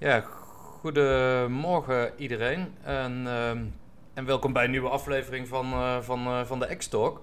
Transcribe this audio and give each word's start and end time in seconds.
Ja, 0.00 0.24
goedemorgen 0.80 2.12
iedereen. 2.16 2.74
En, 2.82 3.22
ehm, 3.26 3.64
en 4.14 4.24
welkom 4.24 4.52
bij 4.52 4.64
een 4.64 4.70
nieuwe 4.70 4.88
aflevering 4.88 5.48
van, 5.48 5.72
uh, 5.72 6.00
van, 6.00 6.26
uh, 6.26 6.44
van 6.44 6.58
de 6.58 6.76
X-Talk. 6.76 7.20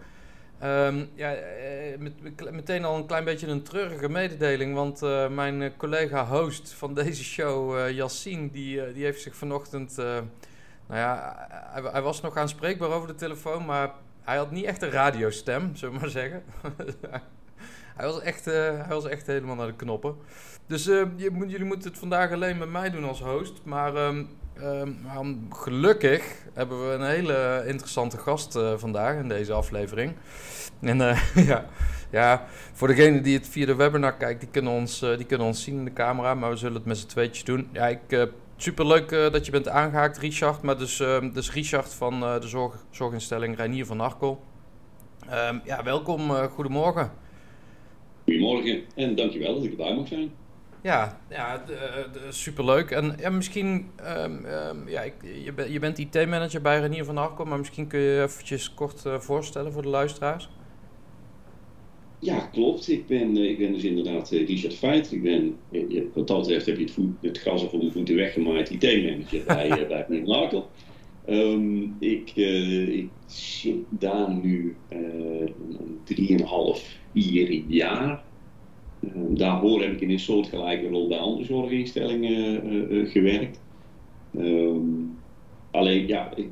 Ehm, 0.60 1.06
ja, 1.14 1.34
eh, 1.34 1.98
met, 1.98 2.14
meteen 2.52 2.86
al 2.86 2.96
een 2.96 3.06
klein 3.06 3.24
beetje 3.24 3.48
een 3.48 3.64
treurige 3.64 4.10
mededeling. 4.10 4.76
Want 4.76 5.02
mijn 5.32 5.78
collega-host 5.78 6.74
van 6.74 6.94
deze 6.94 7.24
show, 7.24 7.90
Yassine, 7.90 8.52
die, 8.52 8.94
die 8.94 9.04
heeft 9.04 9.22
zich 9.22 9.36
vanochtend... 9.36 9.98
nou 9.98 10.26
ja, 10.88 11.36
hij, 11.50 11.82
hij, 11.92 12.02
was 12.02 12.22
nog 12.22 12.38
aanspreekbaar 12.38 12.90
over 12.90 13.08
de 13.08 13.16
telefoon, 13.16 13.66
maar 13.66 13.92
hij 14.22 14.38
had 14.38 14.52
niet 14.52 14.66
echt 14.66 14.82
een 14.82 14.92
radiostem, 14.92 15.76
zullen 15.76 15.94
we 15.94 16.00
maar 16.00 16.10
zeggen. 16.10 16.44
hij, 17.98 18.06
was 18.06 18.22
echt, 18.22 18.46
hij 18.46 18.86
was 18.90 19.06
echt 19.06 19.28
helemaal 19.28 19.56
naar 19.56 19.68
de 19.68 19.76
knoppen. 19.76 20.16
Dus 20.68 20.88
uh, 20.88 21.06
je, 21.16 21.32
jullie 21.48 21.66
moeten 21.66 21.90
het 21.90 22.00
vandaag 22.00 22.32
alleen 22.32 22.58
met 22.58 22.70
mij 22.70 22.90
doen 22.90 23.04
als 23.04 23.22
host. 23.22 23.62
Maar 23.64 23.96
um, 23.96 25.48
gelukkig 25.50 26.24
hebben 26.54 26.88
we 26.88 26.94
een 26.94 27.08
hele 27.08 27.64
interessante 27.68 28.18
gast 28.18 28.56
uh, 28.56 28.74
vandaag 28.78 29.16
in 29.16 29.28
deze 29.28 29.54
aflevering. 29.54 30.16
En 30.80 30.98
ja, 31.52 31.66
ja, 32.10 32.46
voor 32.74 32.88
degenen 32.88 33.24
die 33.24 33.38
het 33.38 33.48
via 33.48 33.66
de 33.66 33.76
webinar 33.76 34.18
kijkt, 34.18 34.40
die 34.40 34.50
kunnen 34.50 34.72
ons, 34.72 35.00
die 35.00 35.26
kunnen 35.26 35.48
ons 35.48 35.64
zien 35.64 35.78
in 35.78 35.86
de 35.86 35.94
camera. 35.94 36.34
Maar 36.34 36.50
we 36.50 36.56
zullen 36.56 36.76
het 36.76 36.86
met 36.86 36.98
z'n 36.98 37.08
tweetjes 37.08 37.44
doen. 37.44 37.70
Ja, 37.72 37.88
ik, 37.88 38.30
superleuk 38.58 39.10
dat 39.10 39.46
je 39.46 39.52
bent 39.52 39.68
aangehaakt, 39.68 40.18
Richard. 40.18 40.62
Maar 40.62 40.78
dus, 40.78 40.98
dus 41.34 41.52
Richard 41.52 41.94
van 41.94 42.20
de 42.20 42.48
zorg, 42.48 42.76
zorginstelling 42.92 43.58
Reinier 43.58 43.86
van 43.86 44.02
Arkel. 44.02 44.44
ja, 45.64 45.84
welkom, 45.84 46.32
goedemorgen. 46.32 47.12
Goedemorgen 48.28 48.82
en 48.96 49.16
dankjewel 49.16 49.54
dat 49.54 49.64
ik 49.64 49.72
erbij 49.72 49.96
mag 49.96 50.08
zijn. 50.08 50.32
Ja, 50.84 51.22
ja 51.30 51.64
superleuk. 52.30 52.92
En 52.92 53.16
ja, 53.20 53.30
misschien, 53.30 53.86
um, 54.18 54.46
um, 54.46 54.90
ja, 54.90 55.02
ik, 55.02 55.14
je, 55.44 55.54
ben, 55.54 55.72
je 55.72 55.80
bent 55.80 55.98
IT-manager 55.98 56.62
bij 56.62 56.80
Renier 56.80 57.06
van 57.06 57.18
Arco, 57.18 57.46
maar 57.46 57.58
misschien 57.58 57.88
kun 57.88 58.00
je 58.00 58.22
eventjes 58.22 58.74
kort 58.74 59.04
uh, 59.06 59.20
voorstellen 59.20 59.72
voor 59.72 59.82
de 59.82 59.88
luisteraars. 59.88 60.50
Ja, 62.20 62.40
klopt. 62.40 62.90
Ik 62.90 63.08
ben, 63.08 63.38
uh, 63.38 63.50
ik 63.50 63.58
ben 63.58 63.74
dus 63.74 63.84
inderdaad 63.84 64.32
uh, 64.32 64.48
Richard 64.48 64.76
Feit. 64.76 65.12
Ik 65.12 65.24
ben, 65.24 65.58
wat 66.14 66.28
dat 66.28 66.40
betreft 66.40 66.66
heb 66.66 66.78
je 66.78 66.84
het, 66.84 66.92
voet, 66.92 67.16
het 67.22 67.38
gras 67.38 67.64
op 67.64 67.78
mijn 67.78 67.92
voeten 67.92 68.16
weggemaaid 68.16 68.70
IT-manager 68.70 69.44
bij, 69.46 70.06
bij 70.08 70.26
Arco. 70.26 70.70
Um, 71.30 71.96
ik, 72.00 72.36
ik 72.36 73.10
zit 73.26 73.78
daar 73.90 74.34
nu 74.34 74.76
drieënhalf, 76.04 76.98
vier 77.22 77.64
jaar. 77.68 78.24
Ehm, 79.00 79.36
daarvoor 79.36 79.82
heb 79.82 79.92
ik 79.92 80.02
in 80.02 80.10
een 80.10 80.20
soortgelijke 80.20 80.88
rol 80.88 81.08
bij 81.08 81.18
andere 81.18 81.46
zorginstellingen 81.46 82.64
eh, 82.64 83.00
eh, 83.00 83.10
gewerkt. 83.10 83.62
Ehm, 84.38 84.80
alleen 85.72 86.08
ja, 86.08 86.36
ik, 86.36 86.48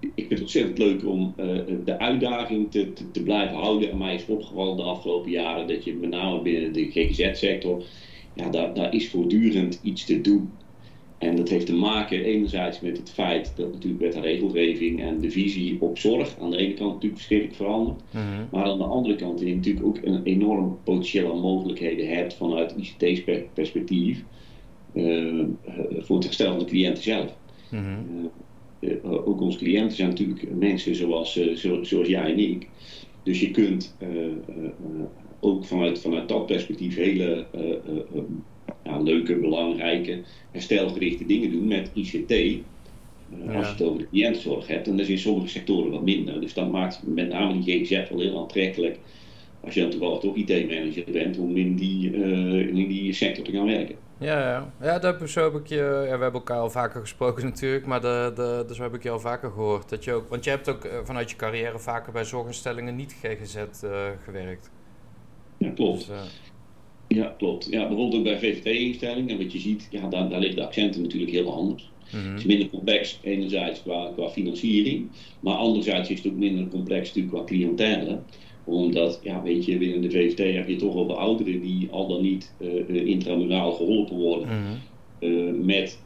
ik, 0.00 0.12
vind 0.14 0.30
het 0.30 0.40
ontzettend 0.40 0.78
leuk 0.78 1.06
om 1.06 1.32
eh, 1.36 1.46
de 1.84 1.98
uitdaging 1.98 2.70
te, 2.70 2.92
te, 2.92 3.10
te, 3.10 3.22
blijven 3.22 3.56
houden. 3.56 3.90
En 3.90 3.98
mij 3.98 4.14
is 4.14 4.26
opgevallen 4.26 4.76
de 4.76 4.82
afgelopen 4.82 5.30
jaren 5.30 5.68
dat 5.68 5.84
je 5.84 5.94
met 5.94 6.10
name 6.10 6.42
binnen 6.42 6.72
de 6.72 6.90
GGZ-sector, 6.90 7.84
ja, 8.34 8.50
daar, 8.50 8.74
daar 8.74 8.94
is 8.94 9.10
voortdurend 9.10 9.80
iets 9.82 10.04
te 10.04 10.20
doen. 10.20 10.50
En 11.18 11.36
dat 11.36 11.48
heeft 11.48 11.66
te 11.66 11.74
maken 11.74 12.24
enerzijds 12.24 12.80
met 12.80 12.96
het 12.96 13.10
feit 13.10 13.52
dat 13.56 13.72
natuurlijk 13.72 14.02
met 14.02 14.12
de 14.12 14.20
regelgeving 14.20 15.02
en 15.02 15.20
de 15.20 15.30
visie 15.30 15.76
op 15.80 15.98
zorg 15.98 16.38
aan 16.40 16.50
de 16.50 16.56
ene 16.56 16.74
kant 16.74 16.92
natuurlijk 16.92 17.20
verschrikkelijk 17.20 17.56
verandert. 17.56 18.02
Mhm. 18.10 18.24
Maar 18.50 18.64
aan 18.64 18.78
de 18.78 18.84
andere 18.84 19.16
kant 19.16 19.40
je 19.40 19.54
natuurlijk 19.54 19.86
ook 19.86 19.98
een 20.02 20.22
enorm 20.22 20.78
potentieel 20.84 21.32
aan 21.32 21.40
mogelijkheden 21.40 22.08
hebt 22.08 22.34
vanuit 22.34 22.74
ICT-perspectief 22.76 24.24
uh, 24.94 25.40
eh, 25.40 25.46
voor 25.98 26.16
het 26.16 26.24
herstel 26.24 26.50
van 26.50 26.58
de 26.58 26.64
cliënten 26.64 27.02
zelf. 27.02 27.36
Mhm. 27.70 27.84
Eh, 28.80 28.92
eh, 28.92 29.28
ook 29.28 29.40
onze 29.40 29.58
cliënten 29.58 29.96
zijn 29.96 30.08
natuurlijk 30.08 30.54
mensen 30.54 30.94
zoals, 30.94 31.40
zoals 31.82 32.08
jij 32.08 32.30
en 32.32 32.38
ik. 32.38 32.68
Dus 33.22 33.40
je 33.40 33.50
kunt 33.50 33.96
ook 35.40 35.64
vanuit, 35.64 36.00
vanuit 36.00 36.28
dat 36.28 36.46
perspectief 36.46 36.96
hele 36.96 37.46
ja, 38.84 38.98
leuke, 38.98 39.34
belangrijke, 39.34 40.22
herstelgerichte 40.50 41.26
dingen 41.26 41.50
doen 41.50 41.66
met 41.66 41.90
ICT. 41.94 42.30
Uh, 42.30 43.56
Als 43.56 43.66
je 43.66 43.72
het 43.72 43.82
over 43.82 43.98
de 43.98 44.08
cliëntenzorg 44.08 44.66
hebt, 44.66 44.86
en 44.86 44.92
dat 44.92 45.00
is 45.00 45.08
in 45.08 45.18
sommige 45.18 45.48
sectoren 45.48 45.90
wat 45.90 46.02
minder. 46.02 46.40
Dus 46.40 46.54
dat 46.54 46.70
maakt 46.70 47.02
met 47.06 47.28
name 47.28 47.60
die 47.60 47.84
GGZ 47.84 48.10
wel 48.10 48.20
heel 48.20 48.38
aantrekkelijk. 48.38 48.98
Als 49.60 49.74
je 49.74 49.80
dan 49.80 49.90
toevallig 49.90 50.20
toch 50.20 50.36
IT-manager 50.36 51.04
bent, 51.12 51.38
om 51.38 51.56
in 51.56 51.76
die, 51.76 52.10
uh, 52.10 52.68
in 52.68 52.88
die 52.88 53.12
sector 53.12 53.44
te 53.44 53.52
gaan 53.52 53.66
werken. 53.66 53.96
Ja, 54.18 54.38
ja. 54.38 54.72
ja 54.80 54.98
dat, 54.98 55.30
zo 55.30 55.42
heb 55.42 55.60
ik 55.60 55.66
je. 55.66 55.76
Ja, 55.76 56.16
we 56.16 56.22
hebben 56.22 56.32
elkaar 56.32 56.58
al 56.58 56.70
vaker 56.70 57.00
gesproken 57.00 57.44
natuurlijk, 57.52 57.86
maar 57.86 58.00
de, 58.00 58.32
de, 58.34 58.64
dus 58.66 58.78
heb 58.78 58.94
ik 58.94 59.02
je 59.02 59.10
al 59.10 59.20
vaker 59.20 59.50
gehoord. 59.50 59.88
Dat 59.88 60.04
je 60.04 60.12
ook, 60.12 60.28
want 60.28 60.44
je 60.44 60.50
hebt 60.50 60.68
ook 60.68 60.84
uh, 60.84 60.92
vanuit 61.04 61.30
je 61.30 61.36
carrière 61.36 61.78
vaker 61.78 62.12
bij 62.12 62.24
zorginstellingen 62.24 62.96
niet 62.96 63.16
GGZ 63.22 63.56
gewerkt. 64.24 64.70
Ja, 65.56 65.70
klopt. 65.70 66.06
Dus, 66.06 66.40
ja, 67.08 67.34
klopt. 67.38 67.68
Ja, 67.70 67.86
bijvoorbeeld 67.88 68.14
ook 68.14 68.22
bij 68.22 68.38
VVT-instellingen. 68.38 69.28
En 69.28 69.42
wat 69.42 69.52
je 69.52 69.58
ziet, 69.58 69.88
ja, 69.90 70.08
daar, 70.08 70.28
daar 70.28 70.40
liggen 70.40 70.58
de 70.58 70.66
accenten 70.66 71.02
natuurlijk 71.02 71.30
heel 71.30 71.52
anders. 71.52 71.90
Mhm. 72.12 72.30
Het 72.30 72.38
is 72.38 72.44
minder 72.44 72.68
complex, 72.68 73.18
enerzijds 73.22 73.82
qua, 73.82 74.12
qua 74.14 74.28
financiering. 74.28 75.08
Maar 75.40 75.54
anderzijds 75.54 76.10
is 76.10 76.18
het 76.22 76.32
ook 76.32 76.38
minder 76.38 76.68
complex 76.68 77.08
natuurlijk 77.08 77.34
qua 77.34 77.44
cliëntele 77.44 78.18
omdat, 78.68 79.20
ja, 79.22 79.42
weet 79.42 79.64
je, 79.64 79.78
binnen 79.78 80.00
de 80.00 80.10
VVT 80.10 80.54
heb 80.54 80.68
je 80.68 80.76
toch 80.76 80.94
wel 80.94 81.06
de 81.06 81.12
ouderen 81.12 81.60
die 81.60 81.88
al 81.90 82.08
dan 82.08 82.22
niet 82.22 82.52
uh, 82.60 83.06
intramuraal 83.06 83.72
geholpen 83.72 84.16
worden. 84.16 84.48
Mhm. 84.48 84.74
Uh, 85.20 85.64
met, 85.64 85.98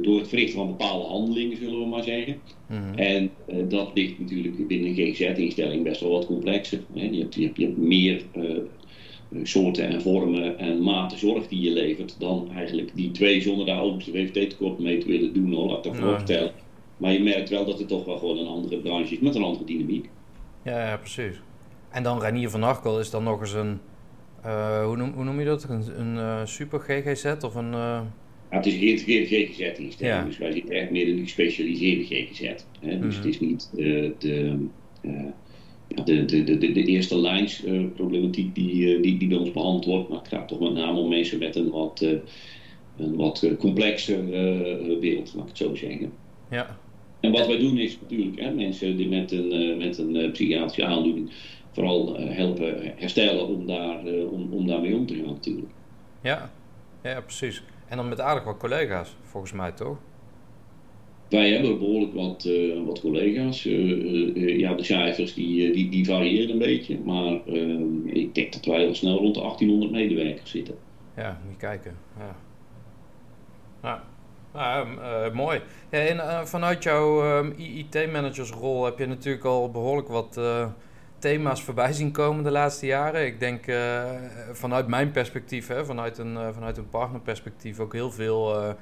door 0.00 0.18
het 0.18 0.28
verrichten 0.28 0.58
van 0.58 0.66
bepaalde 0.66 1.04
handelingen, 1.04 1.56
zullen 1.56 1.78
we 1.78 1.86
maar 1.86 2.02
zeggen. 2.02 2.36
Mhm. 2.66 2.98
En 2.98 3.30
dat 3.68 3.90
ligt 3.94 4.18
natuurlijk 4.18 4.66
binnen 4.66 4.88
een 4.88 5.14
GZ-instelling 5.14 5.82
best 5.82 6.00
wel 6.00 6.10
wat 6.10 6.26
complexer. 6.26 6.80
Hè. 6.94 7.08
Je, 7.10 7.18
hebt, 7.18 7.34
je, 7.34 7.44
hebt, 7.44 7.56
je 7.56 7.64
hebt 7.64 7.76
meer 7.76 8.22
soorten 9.42 9.88
en 9.88 10.02
vormen 10.02 10.58
en 10.58 10.82
maten 10.82 11.18
zorg 11.18 11.48
die 11.48 11.60
je 11.60 11.70
levert, 11.70 12.16
dan 12.18 12.48
eigenlijk 12.54 12.90
die 12.94 13.10
twee 13.10 13.40
zonder 13.40 13.66
daar 13.66 13.82
ook 13.82 14.04
de 14.04 14.12
WVT-tekort 14.12 14.78
mee 14.78 14.98
te 14.98 15.06
willen 15.06 15.32
doen, 15.32 15.52
hoor, 15.52 15.68
laat 15.68 15.86
ik 15.86 15.92
dat 15.92 16.16
vertellen. 16.16 16.52
Maar 16.96 17.12
je 17.12 17.22
merkt 17.22 17.48
wel 17.48 17.64
dat 17.64 17.78
het 17.78 17.88
toch 17.88 18.04
wel 18.04 18.18
gewoon 18.18 18.38
een 18.38 18.46
andere 18.46 18.78
branche 18.78 19.14
is 19.14 19.20
met 19.20 19.34
een 19.34 19.42
andere 19.42 19.64
dynamiek. 19.64 20.08
Ja, 20.62 20.88
ja 20.88 20.96
precies. 20.96 21.40
En 21.90 22.02
dan 22.02 22.20
Renier 22.20 22.50
van 22.50 22.62
Arkel 22.62 23.00
is 23.00 23.10
dan 23.10 23.22
nog 23.22 23.40
eens 23.40 23.52
een, 23.52 23.78
uh, 24.46 24.84
hoe, 24.84 24.96
noem, 24.96 25.12
hoe, 25.12 25.24
noem, 25.24 25.38
je 25.38 25.44
dat? 25.44 25.66
Een, 25.68 26.00
een 26.00 26.14
uh, 26.14 26.40
super 26.44 26.80
GGZ 26.80 27.44
of 27.44 27.54
een... 27.54 27.72
Uh... 27.72 28.00
Ja, 28.50 28.56
het 28.56 28.66
is 28.66 28.72
een 28.72 28.78
geïntegreerde 28.78 29.26
GGZ-instelling, 29.26 30.16
ja. 30.16 30.24
dus 30.24 30.38
wij 30.38 30.52
zitten 30.52 30.74
echt 30.74 30.90
meer 30.90 31.08
in 31.08 31.16
de 31.16 31.22
gespecialiseerde 31.22 32.04
GGZ. 32.04 32.40
Hè? 32.80 32.98
Dus 32.98 33.16
mhm. 33.16 33.24
het 33.24 33.24
is 33.24 33.40
niet 33.40 33.70
de 33.74 34.58
de, 36.04 36.24
de, 36.24 36.44
de, 36.44 36.58
de 36.58 36.84
eerste 36.84 37.18
lijns 37.18 37.64
uh, 37.64 37.86
problematiek 37.94 38.54
die, 38.54 39.00
die, 39.00 39.18
die 39.18 39.28
bij 39.28 39.38
ons 39.38 39.52
behandeld 39.52 39.84
wordt. 39.84 40.08
Maar 40.08 40.18
het 40.18 40.28
gaat 40.28 40.48
toch 40.48 40.60
met 40.60 40.72
name 40.72 40.98
om 40.98 41.08
mensen 41.08 41.38
met 41.38 41.56
een 41.56 41.70
wat, 41.70 42.00
uh, 42.04 42.18
een 42.96 43.16
wat 43.16 43.46
complexer 43.58 44.24
beeld, 45.00 45.32
laat 45.34 45.42
ik 45.42 45.48
het 45.48 45.56
zo 45.56 45.74
zeggen. 45.74 46.12
Ja. 46.50 46.78
En 47.20 47.32
wat 47.32 47.46
wij 47.46 47.58
doen 47.58 47.78
is 47.78 47.98
natuurlijk 48.00 48.40
hè, 48.40 48.50
mensen 48.50 48.96
die 48.96 49.08
met 49.08 49.32
een, 49.32 49.78
met 49.78 49.98
een 49.98 50.30
psychiatrische 50.32 50.84
aandoening 50.84 51.32
vooral 51.72 52.16
helpen 52.18 52.92
herstellen 52.96 53.46
om, 53.46 53.66
daar, 53.66 54.04
om, 54.30 54.52
om 54.52 54.66
daarmee 54.66 54.94
om 54.94 55.06
te 55.06 55.14
gaan 55.14 55.24
natuurlijk. 55.24 55.68
Ja. 56.22 56.50
ja, 57.02 57.20
precies. 57.20 57.62
En 57.88 57.96
dan 57.96 58.08
met 58.08 58.20
aardig 58.20 58.44
wat 58.44 58.56
collega's, 58.56 59.16
volgens 59.22 59.52
mij 59.52 59.72
toch? 59.72 59.98
Wij 61.28 61.50
hebben 61.50 61.78
behoorlijk 61.78 62.14
wat, 62.14 62.44
uh, 62.44 62.84
wat 62.86 63.00
collega's. 63.00 63.64
Uh, 63.64 64.58
ja, 64.58 64.74
de 64.74 64.84
cijfers 64.84 65.34
die, 65.34 65.72
die, 65.72 65.88
die 65.88 66.04
variëren 66.04 66.50
een 66.50 66.58
beetje. 66.58 66.98
Maar 67.04 67.46
ik 68.04 68.34
denk 68.34 68.52
dat 68.52 68.64
wij 68.64 68.86
al 68.86 68.94
snel 68.94 69.18
rond 69.18 69.34
de 69.34 69.40
1800 69.40 69.92
medewerkers 69.92 70.50
zitten. 70.50 70.74
Ja, 71.16 71.40
moet 71.44 71.52
je 71.52 71.58
kijken. 71.58 71.96
Ja. 72.18 72.36
Nou, 73.82 74.00
nou 74.52 75.34
mooi. 75.34 75.60
En 75.90 76.46
vanuit 76.46 76.82
jouw 76.82 77.22
ehm, 77.22 77.52
IT-managersrol 77.56 78.84
heb 78.84 78.98
je 78.98 79.06
natuurlijk 79.06 79.44
al 79.44 79.70
behoorlijk 79.70 80.08
wat 80.08 80.40
thema's 81.18 81.62
voorbij 81.62 81.92
zien 81.92 82.12
komen 82.12 82.44
de 82.44 82.50
laatste 82.50 82.86
jaren. 82.86 83.26
Ik 83.26 83.40
denk 83.40 83.64
vanuit 84.52 84.86
mijn 84.86 85.10
perspectief, 85.10 85.66
hè, 85.66 85.84
vanuit, 85.84 86.18
een, 86.18 86.54
vanuit 86.54 86.76
een 86.76 86.88
partnerperspectief, 86.88 87.78
ook 87.78 87.92
heel 87.92 88.10
veel 88.10 88.74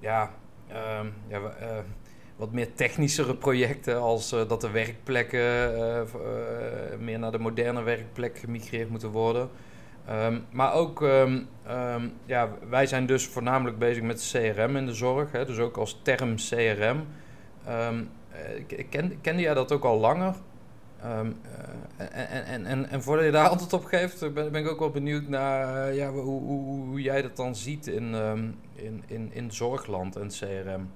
ja, 0.00 0.30
Ehm, 0.30 0.41
ja, 1.28 1.38
uh, 1.38 1.78
wat 2.36 2.52
meer 2.52 2.74
technischere 2.74 3.34
projecten 3.36 4.00
als 4.00 4.32
uh, 4.32 4.48
dat 4.48 4.60
de 4.60 4.70
werkplekken 4.70 5.74
uh, 5.74 6.00
meer 6.98 7.18
naar 7.18 7.32
de 7.32 7.38
moderne 7.38 7.82
werkplek 7.82 8.38
gemigreerd 8.38 8.90
moeten 8.90 9.10
worden. 9.10 9.48
Um, 10.10 10.44
maar 10.50 10.74
ook, 10.74 11.00
um, 11.00 11.48
ja, 12.26 12.48
wij 12.68 12.86
zijn 12.86 13.06
dus 13.06 13.26
voornamelijk 13.26 13.78
bezig 13.78 14.02
met 14.02 14.30
CRM 14.32 14.76
in 14.76 14.86
de 14.86 14.94
zorg, 14.94 15.32
hè, 15.32 15.44
dus 15.44 15.58
ook 15.58 15.76
als 15.76 16.00
term 16.02 16.36
CRM. 16.36 17.06
Ken, 18.90 19.20
kende 19.20 19.42
jij 19.42 19.54
dat 19.54 19.72
ook 19.72 19.84
al 19.84 19.98
langer? 19.98 20.34
Ehm, 21.02 21.32
en, 21.96 22.46
en, 22.46 22.66
en, 22.66 22.88
en 22.88 23.02
voordat 23.02 23.24
je 23.24 23.30
daar 23.30 23.48
antwoord 23.54 23.72
op 23.72 23.84
geeft, 23.84 24.34
ben, 24.34 24.52
ben 24.52 24.64
ik 24.64 24.70
ook 24.70 24.78
wel 24.78 24.90
benieuwd 24.90 25.28
naar 25.28 25.94
ja, 25.94 26.12
hoe, 26.12 26.40
hoe, 26.40 26.86
hoe, 26.86 27.00
jij 27.00 27.22
dat 27.22 27.36
dan 27.36 27.56
ziet 27.56 27.86
in, 27.86 28.14
ehm, 28.14 28.44
in, 28.74 29.02
in, 29.06 29.30
in 29.32 29.50
zorgland 29.50 30.16
en 30.16 30.28
CRM. 30.28 30.88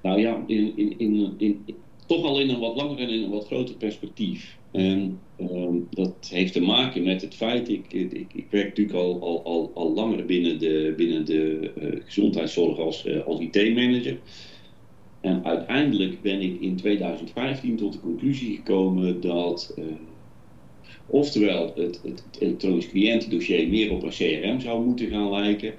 Nou 0.00 0.20
ja, 0.20 0.42
in, 0.46 0.76
in, 0.76 0.98
in, 0.98 1.34
in, 1.38 1.64
toch 2.06 2.24
al 2.24 2.40
in 2.40 2.48
een 2.48 2.60
wat 2.60 2.76
langer 2.76 2.98
en 2.98 3.08
in 3.08 3.22
een 3.22 3.30
wat 3.30 3.46
groter 3.46 3.74
perspectief. 3.74 4.56
En 4.70 5.20
ehm, 5.36 5.76
dat 5.90 6.28
heeft 6.30 6.52
te 6.52 6.60
maken 6.60 7.02
met 7.04 7.20
het 7.20 7.34
feit, 7.34 7.68
ik, 7.68 7.92
ik, 7.92 8.32
ik 8.34 8.46
werk 8.50 8.68
natuurlijk 8.68 8.98
al, 8.98 9.22
al, 9.22 9.44
al, 9.44 9.70
al 9.74 9.94
langer 9.94 10.24
binnen 10.24 10.58
de, 10.58 10.94
binnen 10.96 11.24
de 11.24 11.70
gezondheidszorg 12.04 12.78
als, 12.78 13.24
als 13.26 13.40
IT-manager. 13.40 14.18
En 15.24 15.44
uiteindelijk 15.44 16.22
ben 16.22 16.40
ik 16.40 16.60
in 16.60 16.76
2015 16.76 17.76
tot 17.76 17.92
de 17.92 18.00
conclusie 18.00 18.56
gekomen 18.56 19.20
dat 19.20 19.74
uh, 19.78 19.84
oftewel 21.06 21.72
het, 21.74 22.00
het, 22.02 22.24
elektronisch 22.38 22.88
cliëntendossier 22.88 23.68
meer 23.68 23.92
op 23.92 24.02
een 24.02 24.10
CRM 24.10 24.60
zou 24.60 24.84
moeten 24.84 25.08
gaan 25.08 25.30
lijken, 25.30 25.74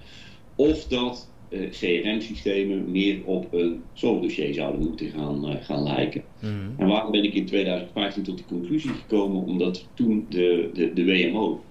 of 0.56 0.88
dat 0.88 1.30
uh, 1.50 1.70
CRM-systemen 1.70 2.92
meer 2.92 3.26
op 3.26 3.54
een 3.54 3.82
zorgdossier 3.94 4.54
zouden 4.54 4.82
moeten 4.82 5.10
gaan, 5.10 5.50
uh, 5.50 5.56
gaan 5.62 5.84
lijken. 5.84 6.24
Mm. 6.42 6.74
En 6.78 6.88
waarom 6.88 7.12
ben 7.12 7.24
ik 7.24 7.34
in 7.34 7.46
2015 7.46 8.24
tot 8.24 8.38
die 8.38 8.46
conclusie 8.46 8.92
gekomen? 8.92 9.44
Omdat 9.44 9.88
toen 9.94 10.26
de, 10.30 10.70
de, 10.74 10.94
de 10.94 11.06
WMO 11.06 11.64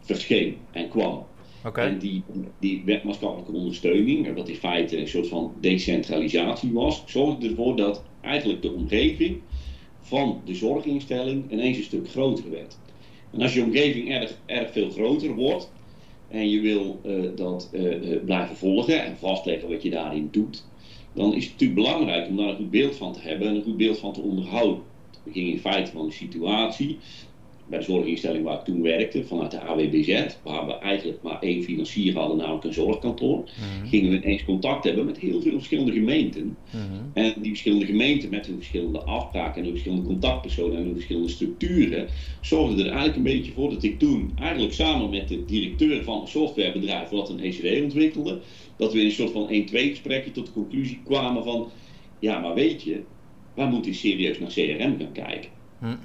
verscheen 0.00 0.56
en 0.72 0.88
kwam. 0.88 1.26
En 1.62 1.98
die, 1.98 2.22
die 2.58 2.82
wetmaatschappelijke 2.84 3.52
ondersteuning, 3.52 4.34
wat 4.34 4.48
in 4.48 4.54
feite 4.54 4.98
een 4.98 5.08
soort 5.08 5.28
van 5.28 5.54
decentralisatie 5.60 6.72
was, 6.72 7.02
zorgde 7.06 7.48
ervoor 7.48 7.76
dat 7.76 8.02
eigenlijk 8.20 8.62
de 8.62 8.72
omgeving 8.72 9.40
van 10.00 10.40
de 10.44 10.54
zorginstelling 10.54 11.50
ineens 11.50 11.76
een 11.76 11.82
stuk 11.82 12.08
groter 12.08 12.50
werd. 12.50 12.78
En 13.32 13.42
als 13.42 13.54
je 13.54 13.62
omgeving 13.62 14.10
erg, 14.10 14.38
erg 14.46 14.72
veel 14.72 14.90
groter 14.90 15.34
wordt, 15.34 15.70
en 16.28 16.50
je 16.50 16.60
wil 16.60 17.00
uh, 17.06 17.30
dat 17.36 17.70
uh, 17.72 18.24
blijven 18.24 18.56
volgen 18.56 19.04
en 19.04 19.16
vastleggen 19.16 19.68
wat 19.68 19.82
je 19.82 19.90
daarin 19.90 20.28
doet, 20.30 20.64
dan 21.12 21.34
is 21.34 21.42
het 21.44 21.52
natuurlijk 21.52 21.80
belangrijk 21.80 22.28
om 22.28 22.36
daar 22.36 22.48
een 22.48 22.56
goed 22.56 22.70
beeld 22.70 22.96
van 22.96 23.12
te 23.12 23.20
hebben 23.20 23.48
en 23.48 23.54
een 23.54 23.62
goed 23.62 23.76
beeld 23.76 23.98
van 23.98 24.12
te 24.12 24.20
onderhouden. 24.20 24.82
We 25.22 25.32
gingen 25.32 25.52
in 25.52 25.58
feite 25.58 25.90
van 25.90 26.06
de 26.06 26.12
situatie 26.12 26.98
bij 27.70 27.78
de 27.78 27.84
zorginstelling 27.84 28.44
waar 28.44 28.58
ik 28.58 28.64
toen 28.64 28.82
werkte, 28.82 29.24
vanuit 29.24 29.50
de 29.50 29.60
AWBZ, 29.60 30.26
waar 30.42 30.66
we 30.66 30.78
eigenlijk 30.78 31.22
maar 31.22 31.40
één 31.40 31.62
financier 31.62 32.14
hadden, 32.14 32.36
namelijk 32.36 32.64
een 32.64 32.72
zorgkantoor, 32.72 33.36
mm-hmm. 33.36 33.88
gingen 33.88 34.10
we 34.10 34.16
ineens 34.16 34.44
contact 34.44 34.84
hebben 34.84 35.04
met 35.04 35.18
heel 35.18 35.40
veel 35.40 35.52
verschillende 35.52 35.92
gemeenten. 35.92 36.56
Mm-hmm. 36.70 37.10
En 37.14 37.34
die 37.36 37.50
verschillende 37.50 37.86
gemeenten 37.86 38.30
met 38.30 38.46
hun 38.46 38.56
verschillende 38.56 39.00
afspraken 39.00 39.54
en 39.56 39.62
hun 39.62 39.72
verschillende 39.72 40.06
contactpersonen 40.06 40.76
en 40.76 40.84
hun 40.84 40.94
verschillende 40.94 41.28
structuren, 41.28 42.08
zorgden 42.40 42.78
er 42.78 42.92
eigenlijk 42.92 43.16
een 43.16 43.22
beetje 43.22 43.52
voor 43.52 43.70
dat 43.70 43.82
ik 43.82 43.98
toen, 43.98 44.32
eigenlijk 44.40 44.72
samen 44.72 45.10
met 45.10 45.28
de 45.28 45.44
directeur 45.44 46.04
van 46.04 46.20
een 46.20 46.28
softwarebedrijf 46.28 47.08
wat 47.08 47.28
een 47.28 47.40
ECD 47.40 47.82
ontwikkelde, 47.82 48.40
dat 48.76 48.92
we 48.92 48.98
in 48.98 49.04
een 49.04 49.10
soort 49.10 49.32
van 49.32 49.48
1-2 49.48 49.50
gesprekje 49.70 50.30
tot 50.30 50.46
de 50.46 50.52
conclusie 50.52 51.00
kwamen 51.04 51.44
van, 51.44 51.68
ja 52.18 52.38
maar 52.38 52.54
weet 52.54 52.82
je, 52.82 53.00
waar 53.54 53.68
moeten 53.68 53.94
serieus 53.94 54.38
naar 54.38 54.50
CRM 54.50 54.98
gaan 54.98 55.12
kijken? 55.12 55.50
Mm. 55.80 55.98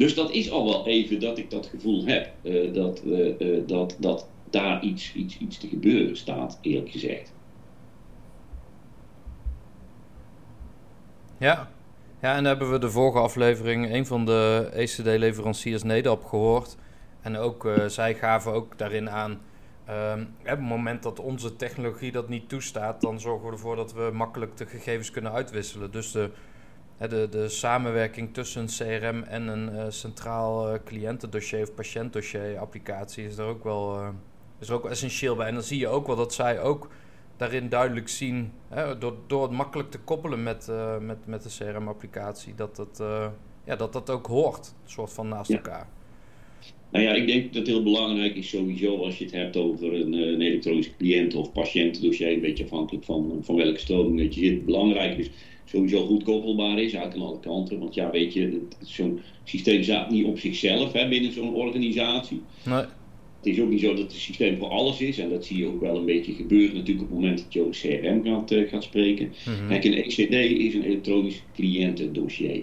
Dus 0.00 0.14
dat 0.14 0.30
is 0.30 0.50
al 0.50 0.64
wel 0.64 0.86
even 0.86 1.20
dat 1.20 1.38
ik 1.38 1.50
dat 1.50 1.66
gevoel 1.66 2.04
heb. 2.04 2.32
Uh, 2.42 2.74
dat, 2.74 3.02
uh, 3.04 3.40
uh, 3.40 3.66
dat, 3.66 3.96
dat 3.98 4.28
daar 4.50 4.82
iets, 4.82 5.14
iets, 5.14 5.38
iets 5.38 5.58
te 5.58 5.68
gebeuren 5.68 6.16
staat, 6.16 6.58
eerlijk 6.60 6.90
gezegd. 6.90 7.32
Ja. 11.38 11.70
ja, 12.20 12.36
en 12.36 12.44
hebben 12.44 12.70
we 12.70 12.78
de 12.78 12.90
vorige 12.90 13.18
aflevering 13.18 13.92
een 13.92 14.06
van 14.06 14.24
de 14.24 14.70
ECD-leveranciers 14.72 15.82
Nedap 15.82 16.24
gehoord. 16.24 16.76
En 17.20 17.36
ook 17.36 17.68
zij 17.86 18.14
gaven 18.14 18.52
ook 18.52 18.78
daarin 18.78 19.10
aan. 19.10 19.40
Um, 19.90 20.20
op 20.40 20.46
het 20.46 20.60
moment 20.60 21.02
dat 21.02 21.18
onze 21.18 21.56
technologie 21.56 22.12
dat 22.12 22.28
niet 22.28 22.48
toestaat, 22.48 23.00
dan 23.00 23.20
zorgen 23.20 23.46
we 23.46 23.52
ervoor 23.52 23.76
dat 23.76 23.92
we 23.92 24.10
makkelijk 24.12 24.56
de 24.56 24.66
gegevens 24.66 25.10
kunnen 25.10 25.32
uitwisselen. 25.32 25.90
Dus 25.90 26.12
de 26.12 26.30
de, 27.08 27.26
de 27.30 27.48
samenwerking 27.48 28.34
tussen 28.34 28.62
een 28.62 28.68
CRM 29.00 29.22
en 29.22 29.48
een 29.48 29.74
uh, 29.74 29.84
centraal 29.88 30.72
uh, 30.72 30.78
cliëntendossier 30.84 31.62
of 31.62 31.74
patiëntdossier 31.74 32.58
applicatie 32.58 33.24
is 33.24 33.38
er 33.38 33.44
ook 33.44 33.64
wel 33.64 34.00
uh, 34.00 34.08
is 34.58 34.68
er 34.68 34.74
ook 34.74 34.86
essentieel 34.86 35.36
bij. 35.36 35.46
En 35.46 35.54
dan 35.54 35.62
zie 35.62 35.78
je 35.78 35.88
ook 35.88 36.06
wel 36.06 36.16
dat 36.16 36.34
zij 36.34 36.60
ook 36.60 36.90
daarin 37.36 37.68
duidelijk 37.68 38.08
zien, 38.08 38.52
hè, 38.68 38.98
door, 38.98 39.16
door 39.26 39.42
het 39.42 39.50
makkelijk 39.50 39.90
te 39.90 39.98
koppelen 39.98 40.42
met, 40.42 40.70
met, 41.00 41.26
met 41.26 41.42
de 41.42 41.48
CRM-applicatie, 41.58 42.54
dat 42.54 42.76
dat, 42.76 43.02
ja, 43.64 43.76
dat 43.76 43.92
dat 43.92 44.10
ook 44.10 44.26
hoort, 44.26 44.74
een 44.84 44.90
soort 44.90 45.12
van 45.12 45.28
naast 45.28 45.50
ja. 45.50 45.56
elkaar. 45.56 45.88
Nou 46.90 47.04
ja, 47.04 47.12
ik 47.14 47.26
denk 47.26 47.44
dat 47.44 47.54
het 47.54 47.66
heel 47.66 47.82
belangrijk 47.82 48.36
is 48.36 48.48
sowieso 48.48 48.96
als 48.96 49.18
je 49.18 49.24
het 49.24 49.34
hebt 49.34 49.56
over 49.56 49.94
een, 49.94 50.12
een 50.12 50.40
elektronische 50.40 50.96
cliënt 50.96 51.34
of 51.34 51.52
patiëntendossier, 51.52 52.32
een 52.32 52.40
beetje 52.40 52.64
afhankelijk 52.64 53.04
van, 53.04 53.38
van 53.42 53.56
welke 53.56 53.78
stroming 53.78 54.18
dat 54.18 54.34
je 54.34 54.40
zit. 54.40 54.64
Belangrijk 54.64 55.18
is 55.18 55.30
sowieso 55.70 56.06
goed 56.06 56.22
koppelbaar 56.22 56.78
is 56.78 56.96
uit 56.96 57.14
aan 57.14 57.22
alle 57.22 57.40
kanten. 57.40 57.78
Want 57.78 57.94
ja, 57.94 58.10
weet 58.10 58.32
je, 58.32 58.60
zo'n 58.82 59.20
systeem 59.44 59.82
staat 59.82 60.10
niet 60.10 60.24
op 60.24 60.38
zichzelf 60.38 60.92
hè, 60.92 61.08
binnen 61.08 61.32
zo'n 61.32 61.54
organisatie. 61.54 62.42
Nee. 62.64 62.84
Het 63.40 63.52
is 63.52 63.60
ook 63.60 63.70
niet 63.70 63.80
zo 63.80 63.94
dat 63.94 63.98
het 63.98 64.12
systeem 64.12 64.56
voor 64.56 64.68
alles 64.68 65.00
is. 65.00 65.18
En 65.18 65.30
dat 65.30 65.44
zie 65.44 65.56
je 65.58 65.66
ook 65.66 65.80
wel 65.80 65.96
een 65.96 66.04
beetje 66.04 66.32
gebeuren 66.32 66.76
natuurlijk 66.76 67.06
op 67.06 67.10
het 67.10 67.20
moment 67.20 67.38
dat 67.38 67.52
je 67.52 67.60
over 67.60 67.80
CRM 67.80 68.24
gaat, 68.24 68.52
uh, 68.52 68.68
gaat 68.68 68.82
spreken. 68.82 69.32
Mhm. 69.46 69.68
Kijk, 69.68 69.84
een 69.84 69.94
ECD 69.94 70.34
is 70.60 70.74
een 70.74 70.82
elektronisch 70.82 71.42
cliëntendossier. 71.54 72.62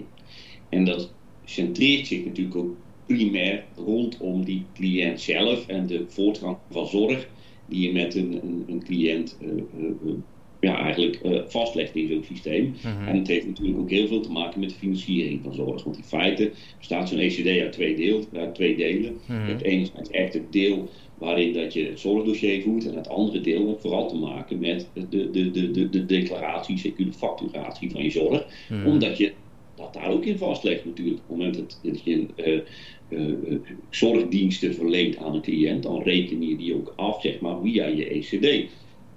En 0.68 0.84
dat 0.84 1.12
centreert 1.44 2.06
zich 2.06 2.24
natuurlijk 2.24 2.56
ook 2.56 2.76
primair 3.06 3.64
rondom 3.76 4.44
die 4.44 4.64
cliënt 4.74 5.20
zelf 5.20 5.66
en 5.66 5.86
de 5.86 6.04
voortgang 6.08 6.56
van 6.70 6.86
zorg 6.86 7.28
die 7.68 7.80
je 7.80 7.92
met 7.92 8.14
een, 8.14 8.38
een, 8.42 8.64
een 8.66 8.84
cliënt 8.84 9.38
uh, 9.40 9.48
uh, 9.48 10.12
ja, 10.60 10.78
eigenlijk 10.78 11.20
uh, 11.24 11.40
vastlegt 11.46 11.94
in 11.94 12.08
zo'n 12.08 12.24
systeem. 12.24 12.74
Mhm. 12.82 13.08
En 13.08 13.16
het 13.16 13.28
heeft 13.28 13.46
natuurlijk 13.46 13.78
ook 13.78 13.90
heel 13.90 14.06
veel 14.06 14.20
te 14.20 14.30
maken 14.30 14.60
met 14.60 14.68
de 14.68 14.74
financiering 14.74 15.40
van 15.42 15.54
zorg. 15.54 15.84
Want 15.84 15.96
in 15.96 16.04
feite 16.04 16.50
bestaat 16.78 17.08
zo'n 17.08 17.18
ECD 17.18 17.46
uit 17.46 17.72
twee, 17.72 17.96
deel, 17.96 18.24
uit 18.32 18.54
twee 18.54 18.76
delen. 18.76 19.18
Mhm. 19.26 19.46
Het 19.46 19.62
ene 19.62 19.82
is 19.82 20.10
echt 20.10 20.34
het 20.34 20.52
deel 20.52 20.88
waarin 21.18 21.52
dat 21.52 21.72
je 21.72 21.84
het 21.84 22.00
zorgdossier 22.00 22.62
voert. 22.62 22.86
En 22.86 22.94
het 22.94 23.08
andere 23.08 23.40
deel 23.40 23.66
heeft 23.66 23.80
vooral 23.80 24.08
te 24.08 24.16
maken 24.16 24.58
met 24.58 24.88
de, 24.92 25.30
de, 25.30 25.50
de, 25.50 25.70
de, 25.70 25.88
de 25.88 26.06
declaratie, 26.06 26.78
secuele 26.78 27.12
facturatie 27.12 27.90
van 27.90 28.02
je 28.02 28.10
zorg. 28.10 28.46
Mhm. 28.68 28.86
Omdat 28.86 29.18
je 29.18 29.32
dat 29.74 29.92
daar 29.92 30.10
ook 30.10 30.24
in 30.24 30.38
vastlegt 30.38 30.84
natuurlijk. 30.84 31.18
Op 31.18 31.28
het 31.28 31.36
moment 31.36 31.54
dat, 31.54 31.80
dat 31.82 32.04
je 32.04 32.26
uh, 32.36 32.60
uh, 33.08 33.58
zorgdiensten 33.90 34.74
verleent 34.74 35.16
aan 35.16 35.34
een 35.34 35.42
cliënt, 35.42 35.82
dan 35.82 36.02
reken 36.02 36.48
je 36.48 36.56
die 36.56 36.74
ook 36.74 36.92
af, 36.96 37.20
zeg 37.20 37.40
maar, 37.40 37.60
via 37.62 37.86
je 37.86 38.08
ECD. 38.08 38.70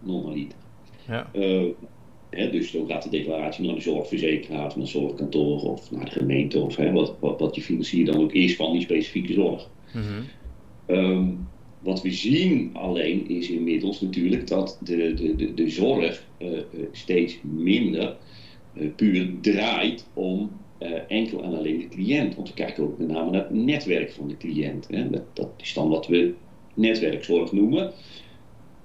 Normaliter. 0.03 0.60
Ja. 1.11 1.29
Uh, 1.33 1.69
hè, 2.29 2.49
dus 2.49 2.71
dan 2.71 2.87
gaat 2.87 3.03
de 3.03 3.09
declaratie 3.09 3.65
naar 3.65 3.75
de 3.75 3.81
zorgverzekeraar, 3.81 4.59
naar 4.59 4.75
het 4.75 4.87
zorgkantoor 4.87 5.61
of 5.61 5.91
naar 5.91 6.05
de 6.05 6.11
gemeente 6.11 6.59
of 6.59 6.75
hè, 6.75 6.91
wat, 6.91 7.15
wat, 7.19 7.39
wat 7.39 7.55
je 7.55 7.61
financier 7.61 8.05
dan 8.05 8.21
ook 8.21 8.33
is 8.33 8.55
van 8.55 8.71
die 8.71 8.81
specifieke 8.81 9.33
zorg. 9.33 9.69
Mhm. 9.93 10.23
Um, 10.87 11.47
wat 11.79 12.01
we 12.01 12.11
zien 12.11 12.69
alleen 12.73 13.29
is 13.29 13.49
inmiddels 13.49 14.01
natuurlijk 14.01 14.47
dat 14.47 14.79
de, 14.83 15.13
de, 15.13 15.35
de, 15.35 15.53
de 15.53 15.69
zorg 15.69 16.25
uh, 16.39 16.59
steeds 16.91 17.39
minder 17.41 18.17
uh, 18.73 18.89
puur 18.95 19.33
draait 19.41 20.07
om 20.13 20.51
enkel 21.07 21.43
en 21.43 21.53
alleen 21.53 21.77
de 21.77 21.87
cliënt. 21.87 22.35
Want 22.35 22.47
we 22.47 22.53
kijken 22.53 22.83
ook 22.83 22.97
met 22.97 23.07
name 23.07 23.31
naar 23.31 23.41
het 23.41 23.53
netwerk 23.53 24.11
van 24.11 24.27
de 24.27 24.37
cliënt. 24.37 24.87
Hè. 24.89 25.09
Dat, 25.09 25.23
dat 25.33 25.49
is 25.61 25.73
dan 25.73 25.89
wat 25.89 26.07
we 26.07 26.33
netwerkzorg 26.73 27.51
noemen. 27.51 27.91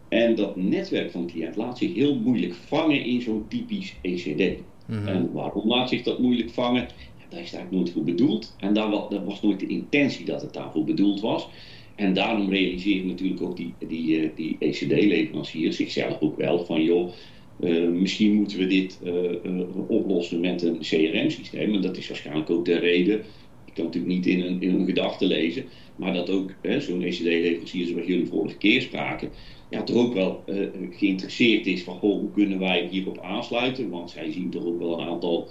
En 0.08 0.34
dat 0.34 0.56
netwerk 0.56 1.10
van 1.10 1.26
cliënt 1.26 1.56
laat 1.56 1.78
zich 1.78 1.94
heel 1.94 2.14
moeilijk 2.14 2.54
vangen 2.54 3.04
in 3.04 3.22
zo'n 3.22 3.44
typisch 3.48 3.96
ECD. 4.02 4.62
Mhm. 4.86 5.08
En 5.08 5.32
waarom 5.32 5.68
laat 5.68 5.88
zich 5.88 6.02
dat 6.02 6.18
moeilijk 6.18 6.50
vangen? 6.50 6.88
Ja, 7.18 7.24
dat 7.28 7.40
is 7.40 7.52
eigenlijk 7.52 7.70
nooit 7.70 7.90
voor 7.90 8.04
bedoeld. 8.04 8.56
En 8.58 8.74
daar 8.74 8.90
was, 8.90 9.10
dat 9.10 9.24
was 9.24 9.42
nooit 9.42 9.60
de 9.60 9.66
intentie 9.66 10.24
dat 10.24 10.42
het 10.42 10.52
daarvoor 10.52 10.84
bedoeld 10.84 11.20
was. 11.20 11.48
En 11.94 12.14
daarom 12.14 12.50
realiseren 12.50 13.06
natuurlijk 13.06 13.42
ook 13.42 13.56
die, 13.56 13.74
die, 13.88 14.20
uh, 14.20 14.28
die 14.34 14.56
ECD-leveranciers 14.58 15.76
zichzelf 15.76 16.20
ook 16.20 16.36
wel 16.36 16.64
van 16.64 16.82
joh, 16.82 17.12
uh, 17.60 17.88
misschien 17.88 18.34
moeten 18.34 18.58
we 18.58 18.66
dit 18.66 19.00
uh, 19.04 19.60
oplossen 19.88 20.40
met 20.40 20.62
een 20.62 20.78
CRM-systeem. 20.78 21.74
En 21.74 21.82
dat 21.82 21.96
is 21.96 22.08
waarschijnlijk 22.08 22.50
ook 22.50 22.64
de 22.64 22.78
reden. 22.78 23.18
Ik 23.64 23.74
kan 23.74 23.84
natuurlijk 23.84 24.14
niet 24.14 24.26
in 24.26 24.40
een, 24.40 24.62
in 24.62 24.74
een 24.74 24.86
gedachte 24.86 25.26
lezen, 25.26 25.64
maar 25.96 26.12
dat 26.12 26.30
ook 26.30 26.54
zo'n 26.78 27.02
ECD-leverancier, 27.02 27.86
zoals 27.86 28.06
jullie 28.06 28.26
vorige 28.26 28.56
keer 28.56 28.82
spraken, 28.82 29.30
ja, 29.70 29.82
toch 29.82 29.96
ook 29.96 30.14
wel 30.14 30.42
uh, 30.46 30.66
geïnteresseerd 30.90 31.66
is 31.66 31.82
van 31.82 31.98
goh, 31.98 32.20
hoe 32.20 32.30
kunnen 32.30 32.58
wij 32.58 32.88
hierop 32.90 33.18
aansluiten. 33.22 33.90
Want 33.90 34.10
zij 34.10 34.32
zien 34.32 34.50
toch 34.50 34.64
ook 34.64 34.78
wel 34.78 35.00
een 35.00 35.08
aantal 35.08 35.48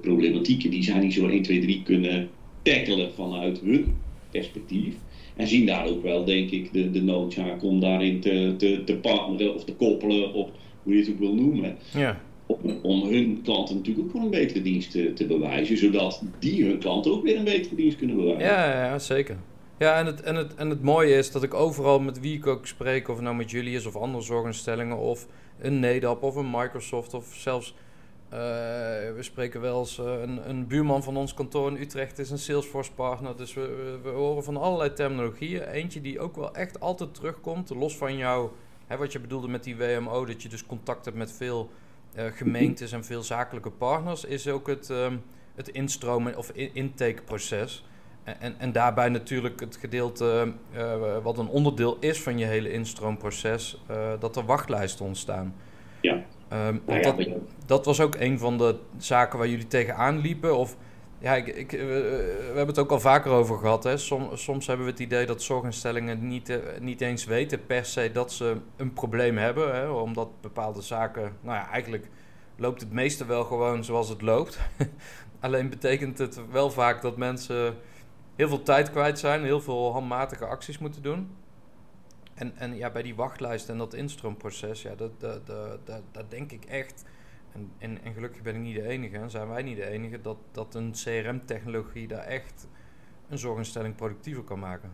problematieken 0.00 0.70
die 0.70 0.82
zij 0.82 0.98
niet 0.98 1.12
zo 1.12 1.28
1, 1.28 1.42
2, 1.42 1.60
3 1.60 1.82
kunnen 1.82 2.28
tackelen 2.62 3.12
vanuit 3.12 3.60
hun 3.60 3.96
perspectief. 4.30 4.94
En 5.36 5.48
zien 5.48 5.66
daar 5.66 5.88
ook 5.88 6.02
wel, 6.02 6.24
denk 6.24 6.50
ik, 6.50 6.72
de, 6.72 6.90
de 6.90 7.02
noodzaak 7.02 7.62
om 7.62 7.80
daarin 7.80 8.20
te, 8.20 8.54
te, 8.58 8.82
te 8.84 8.94
partneren 8.94 9.54
of 9.54 9.64
te 9.64 9.74
koppelen, 9.74 10.34
of 10.34 10.48
hoe 10.82 10.94
je 10.94 11.00
het 11.00 11.10
ook 11.10 11.18
wil 11.18 11.34
noemen. 11.34 11.76
Ja. 11.94 12.20
om, 12.46 12.58
om, 12.82 13.08
hun 13.08 13.40
klanten 13.42 13.76
natuurlijk 13.76 14.06
ook 14.06 14.10
gewoon 14.10 14.26
een 14.26 14.32
betere 14.40 14.62
dienst 14.62 14.90
te, 14.90 15.12
te, 15.12 15.26
bewijzen, 15.26 15.78
zodat 15.78 16.22
die 16.38 16.64
hun 16.64 16.78
klanten 16.78 17.12
ook 17.12 17.22
weer 17.22 17.36
een 17.36 17.44
betere 17.44 17.74
dienst 17.74 17.96
kunnen 17.96 18.16
bewijzen. 18.16 18.44
Ja, 18.44 18.84
ja 18.84 18.98
zeker. 18.98 19.36
Ja, 19.80 19.98
en 19.98 20.06
het, 20.06 20.22
en, 20.22 20.34
het, 20.34 20.54
en 20.54 20.70
het 20.70 20.82
mooie 20.82 21.14
is 21.14 21.30
dat 21.30 21.42
ik 21.42 21.54
overal 21.54 22.00
met 22.00 22.20
wie 22.20 22.36
ik 22.36 22.46
ook 22.46 22.66
spreek, 22.66 23.08
of 23.08 23.20
nou 23.20 23.36
met 23.36 23.50
jullie 23.50 23.74
is 23.74 23.86
of 23.86 23.96
andere 23.96 24.24
zorginstellingen, 24.24 24.96
of 24.96 25.26
een 25.58 25.80
NEDAP 25.80 26.22
of 26.22 26.36
een 26.36 26.50
Microsoft, 26.50 27.14
of 27.14 27.34
zelfs, 27.34 27.74
uh, 28.24 28.38
we 29.14 29.18
spreken 29.18 29.60
wel 29.60 29.78
eens, 29.78 29.98
uh, 29.98 30.20
een, 30.20 30.48
een, 30.48 30.66
buurman 30.66 31.02
van 31.02 31.16
ons 31.16 31.34
kantoor 31.34 31.70
in 31.70 31.80
Utrecht 31.80 32.18
is 32.18 32.30
een 32.30 32.38
Salesforce 32.38 32.92
partner. 32.92 33.36
Dus 33.36 33.54
we, 33.54 33.98
we, 34.02 34.08
horen 34.08 34.44
van 34.44 34.56
allerlei 34.56 34.92
terminologieën. 34.92 35.62
Eentje 35.62 36.00
die 36.00 36.20
ook 36.20 36.36
wel 36.36 36.54
echt 36.54 36.80
altijd 36.80 37.14
terugkomt, 37.14 37.70
los 37.70 37.96
van 37.96 38.16
jou, 38.16 38.50
hè, 38.86 38.96
wat 38.96 39.12
je 39.12 39.20
bedoelde 39.20 39.48
met 39.48 39.64
die 39.64 39.76
WMO, 39.76 40.24
dat 40.24 40.42
je 40.42 40.48
dus 40.48 40.66
contact 40.66 41.04
hebt 41.04 41.16
met 41.16 41.32
veel 41.32 41.70
uh, 42.16 42.24
gemeentes 42.32 42.92
en 42.92 43.04
veel 43.04 43.22
zakelijke 43.22 43.70
partners, 43.70 44.24
is 44.24 44.48
ook 44.48 44.66
het, 44.66 44.88
um, 44.88 45.22
het 45.54 45.68
instromen 45.68 46.36
of 46.36 46.50
in, 46.50 46.70
intakeproces. 46.72 47.84
En, 48.38 48.54
en 48.58 48.72
daarbij 48.72 49.08
natuurlijk 49.08 49.60
het 49.60 49.76
gedeelte 49.76 50.52
uh, 50.76 51.18
wat 51.22 51.38
een 51.38 51.48
onderdeel 51.48 51.96
is 52.00 52.22
van 52.22 52.38
je 52.38 52.44
hele 52.44 52.72
instroomproces, 52.72 53.82
uh, 53.90 53.96
dat 54.20 54.36
er 54.36 54.44
wachtlijsten 54.44 55.04
ontstaan. 55.04 55.54
Ja. 56.00 56.14
Um, 56.14 56.82
nou 56.86 57.00
ja 57.00 57.12
dat, 57.12 57.28
dat, 57.66 57.84
was 57.84 58.00
ook 58.00 58.14
een 58.14 58.38
van 58.38 58.58
de 58.58 58.76
zaken 58.96 59.38
waar 59.38 59.48
jullie 59.48 59.66
tegenaan 59.66 60.18
liepen. 60.18 60.56
Of, 60.56 60.76
ja, 61.18 61.34
ik, 61.34 61.46
ik, 61.46 61.70
we 61.70 62.42
hebben 62.46 62.66
het 62.66 62.78
ook 62.78 62.90
al 62.90 63.00
vaker 63.00 63.30
over 63.30 63.58
gehad. 63.58 63.84
Hè. 63.84 63.96
Som, 63.96 64.28
soms 64.36 64.66
hebben 64.66 64.86
we 64.86 64.92
het 64.92 65.00
idee 65.00 65.26
dat 65.26 65.42
zorginstellingen 65.42 66.28
niet, 66.28 66.60
niet 66.80 67.00
eens 67.00 67.24
weten 67.24 67.66
per 67.66 67.84
se 67.84 68.10
dat 68.12 68.32
ze 68.32 68.56
een 68.76 68.92
probleem 68.92 69.36
hebben. 69.38 69.74
Hè, 69.74 69.88
omdat 69.88 70.40
bepaalde 70.40 70.82
zaken, 70.82 71.32
nou 71.40 71.56
ja, 71.56 71.70
eigenlijk 71.70 72.08
loopt 72.56 72.80
het 72.80 72.92
meeste 72.92 73.26
wel 73.26 73.44
gewoon 73.44 73.84
zoals 73.84 74.08
het 74.08 74.22
loopt. 74.22 74.58
Alleen 75.40 75.68
betekent 75.70 76.18
het 76.18 76.40
wel 76.50 76.70
vaak 76.70 77.02
dat 77.02 77.16
mensen 77.16 77.76
heel 78.40 78.48
veel 78.48 78.62
tijd 78.62 78.90
kwijt 78.90 79.18
zijn, 79.18 79.44
heel 79.44 79.60
veel 79.60 79.92
handmatige 79.92 80.46
acties 80.46 80.78
moeten 80.78 81.02
doen. 81.02 81.30
En, 82.34 82.56
en 82.56 82.76
ja, 82.76 82.90
bij 82.90 83.02
die 83.02 83.14
wachtlijst 83.14 83.68
en 83.68 83.78
dat 83.78 83.94
instroomproces, 83.94 84.82
ja, 84.82 84.94
dat, 84.94 85.20
dat, 85.20 85.46
dat, 85.46 85.86
dat, 85.86 86.02
dat 86.10 86.30
denk 86.30 86.52
ik 86.52 86.64
echt. 86.64 87.04
En, 87.52 87.98
en, 88.02 88.12
gelukkig 88.14 88.42
ben 88.42 88.54
ik 88.54 88.60
niet 88.60 88.74
de 88.74 88.88
enige, 88.88 89.16
en 89.16 89.30
zijn 89.30 89.48
wij 89.48 89.62
niet 89.62 89.76
de 89.76 89.86
enige, 89.86 90.20
dat, 90.20 90.36
dat 90.52 90.74
een 90.74 90.92
CRM-technologie 90.92 92.08
daar 92.08 92.24
echt 92.24 92.68
een 93.28 93.38
zorginstelling 93.38 93.94
productiever 93.94 94.42
kan 94.42 94.58
maken. 94.58 94.92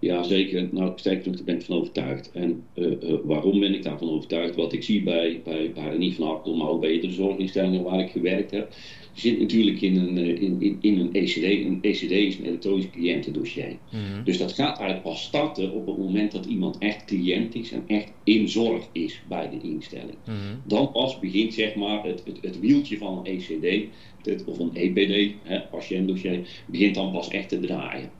Ja, 0.00 0.22
zeker. 0.22 0.68
Nou, 0.72 0.92
sterker 0.96 1.26
nog, 1.26 1.36
daar 1.36 1.44
ben 1.44 1.54
ik 1.56 1.62
van 1.62 1.76
overtuigd. 1.76 2.30
En 2.32 2.62
uh, 2.74 2.86
uh, 2.86 3.14
waarom 3.24 3.60
ben 3.60 3.74
ik 3.74 3.82
daarvan 3.82 4.10
overtuigd? 4.10 4.54
Wat 4.54 4.72
ik 4.72 4.82
zie 4.82 5.02
bij, 5.02 5.40
bij, 5.44 5.72
bij 5.74 5.96
niet 5.96 6.14
van 6.14 6.56
maar 6.56 6.68
ook 6.68 6.80
bij 6.80 7.00
de 7.00 7.10
zorginstellingen 7.10 7.82
waar 7.82 8.00
ik 8.00 8.10
gewerkt 8.10 8.50
heb, 8.50 8.74
zit 9.12 9.38
natuurlijk 9.38 9.80
in 9.80 9.96
een, 9.96 10.16
uh, 10.16 10.42
in, 10.42 10.56
in, 10.60 10.78
in 10.80 10.98
een 10.98 11.12
ECD. 11.12 11.42
Een 11.42 11.78
ECD 11.80 12.10
is 12.10 12.38
een 12.38 12.44
elektronisch 12.44 12.90
cliëntendossier. 12.90 13.68
Mm 13.68 14.00
-hmm. 14.00 14.24
Dus 14.24 14.38
dat 14.38 14.52
gaat 14.52 14.76
eigenlijk 14.78 15.02
pas 15.02 15.22
starten 15.22 15.72
op 15.72 15.86
het 15.86 15.98
moment 15.98 16.32
dat 16.32 16.46
iemand 16.46 16.78
echt 16.78 17.04
cliënt 17.04 17.54
is 17.54 17.72
en 17.72 17.84
echt 17.86 18.12
in 18.24 18.48
zorg 18.48 18.88
is 18.92 19.22
bij 19.28 19.50
de 19.50 19.68
instelling. 19.68 20.16
Mm 20.24 20.34
-hmm. 20.34 20.62
Dan 20.64 20.92
pas 20.92 21.18
begint 21.18 21.54
zeg 21.54 21.74
maar 21.74 22.04
het, 22.04 22.22
het, 22.24 22.38
het 22.40 22.60
wieltje 22.60 22.98
van 22.98 23.18
een 23.18 23.38
ECD, 23.38 23.86
het, 24.22 24.44
of 24.44 24.58
een 24.58 24.74
EPD, 24.74 25.34
hè, 25.42 25.60
patiëntdossier, 25.60 26.62
begint 26.66 26.94
dan 26.94 27.12
pas 27.12 27.28
echt 27.28 27.48
te 27.48 27.58
draaien 27.58 28.10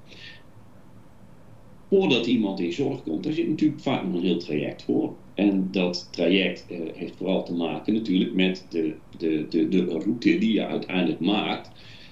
voordat 1.90 2.26
iemand 2.26 2.61
in 2.61 2.73
zorg 2.73 3.02
komt, 3.02 3.25
daar 3.25 3.32
zit 3.32 3.49
natuurlijk 3.49 3.80
vaak 3.80 4.04
nog 4.04 4.14
een 4.14 4.26
heel 4.26 4.38
traject 4.38 4.82
voor. 4.82 5.14
En 5.35 5.68
dat 5.70 6.09
traject 6.11 6.66
eh, 6.68 6.78
heeft 6.94 7.16
vooral 7.16 7.44
te 7.44 7.54
maken 7.54 7.92
natuurlijk 7.92 8.35
met 8.35 8.66
de, 8.68 8.94
de, 9.18 9.47
de, 9.49 9.68
de 9.68 9.85
route 9.85 10.38
die 10.38 10.52
je 10.52 10.66
uiteindelijk 10.66 11.20
maakt 11.20 11.70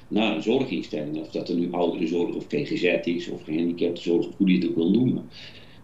naar 0.09 0.37
een 0.37 0.43
zorginstelling. 0.43 1.17
Of 1.17 1.31
dat 1.31 1.49
er 1.49 1.55
nu 1.57 1.69
ouderenzorg 1.71 2.35
of 2.35 2.47
GGZ 2.49 2.99
is 3.05 3.29
of 3.29 3.43
gehandicaptenzorg, 3.43 4.27
of 4.27 4.37
hoe 4.37 4.49
je 4.49 4.59
het 4.59 4.69
ook 4.69 4.75
wil 4.75 4.91
noemen. 4.91 5.29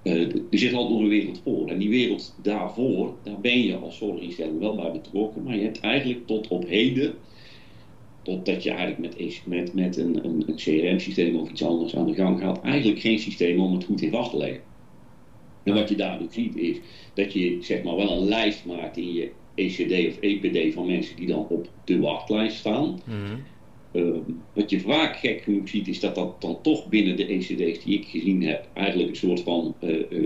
Uh, 0.02 0.34
er 0.50 0.58
zit 0.58 0.72
altijd 0.72 0.92
nog 0.92 1.00
een 1.00 1.08
wereld 1.08 1.40
voor. 1.44 1.68
En 1.68 1.78
die 1.78 1.88
wereld 1.88 2.34
daarvoor, 2.42 3.14
daar 3.22 3.40
ben 3.40 3.62
je 3.62 3.76
als 3.76 3.96
zorginstelling 3.96 4.58
wel 4.58 4.74
bij 4.74 4.92
betrokken. 4.92 5.42
Maar 5.42 5.56
je 5.56 5.62
hebt 5.62 5.80
eigenlijk 5.80 6.26
tot 6.26 6.48
op 6.48 6.68
heden 6.68 7.14
totdat 8.24 8.62
je 8.62 8.70
eigenlijk 8.70 9.16
met, 9.16 9.42
met, 9.46 9.74
met 9.74 9.96
een, 9.96 10.24
een, 10.24 10.44
een 10.46 10.56
CRM-systeem 10.56 11.36
of 11.36 11.50
iets 11.50 11.64
anders 11.64 11.96
aan 11.96 12.06
de 12.06 12.14
gang 12.14 12.40
gaat, 12.40 12.62
eigenlijk 12.62 13.00
geen 13.00 13.18
systeem 13.18 13.60
om 13.60 13.72
het 13.72 13.84
goed 13.84 14.02
in 14.02 14.10
vast 14.10 14.30
te 14.30 14.36
leggen. 14.36 14.60
En 15.62 15.74
wat 15.74 15.88
je 15.88 15.96
daardoor 15.96 16.28
ziet 16.30 16.56
is 16.56 16.76
dat 17.14 17.32
je 17.32 17.58
zeg 17.60 17.82
maar 17.82 17.96
wel 17.96 18.10
een 18.10 18.28
lijst 18.28 18.64
maakt 18.64 18.96
in 18.96 19.12
je 19.12 19.30
ECD 19.54 20.08
of 20.08 20.20
EPD 20.20 20.74
van 20.74 20.86
mensen 20.86 21.16
die 21.16 21.26
dan 21.26 21.46
op 21.48 21.68
de 21.84 21.98
wachtlijst 21.98 22.56
staan. 22.56 23.00
Mhm. 23.04 23.36
Uh, 23.92 24.16
wat 24.52 24.70
je 24.70 24.80
vaak 24.80 25.16
gek 25.16 25.42
genoeg 25.42 25.68
ziet 25.68 25.88
is 25.88 26.00
dat 26.00 26.14
dat 26.14 26.40
dan 26.40 26.58
toch 26.62 26.88
binnen 26.88 27.16
de 27.16 27.26
ECD's 27.26 27.84
die 27.84 27.98
ik 27.98 28.04
gezien 28.04 28.42
heb 28.42 28.68
eigenlijk 28.72 29.08
een 29.08 29.16
soort 29.16 29.40
van, 29.40 29.74
uh, 29.80 29.90
uh, 29.90 30.22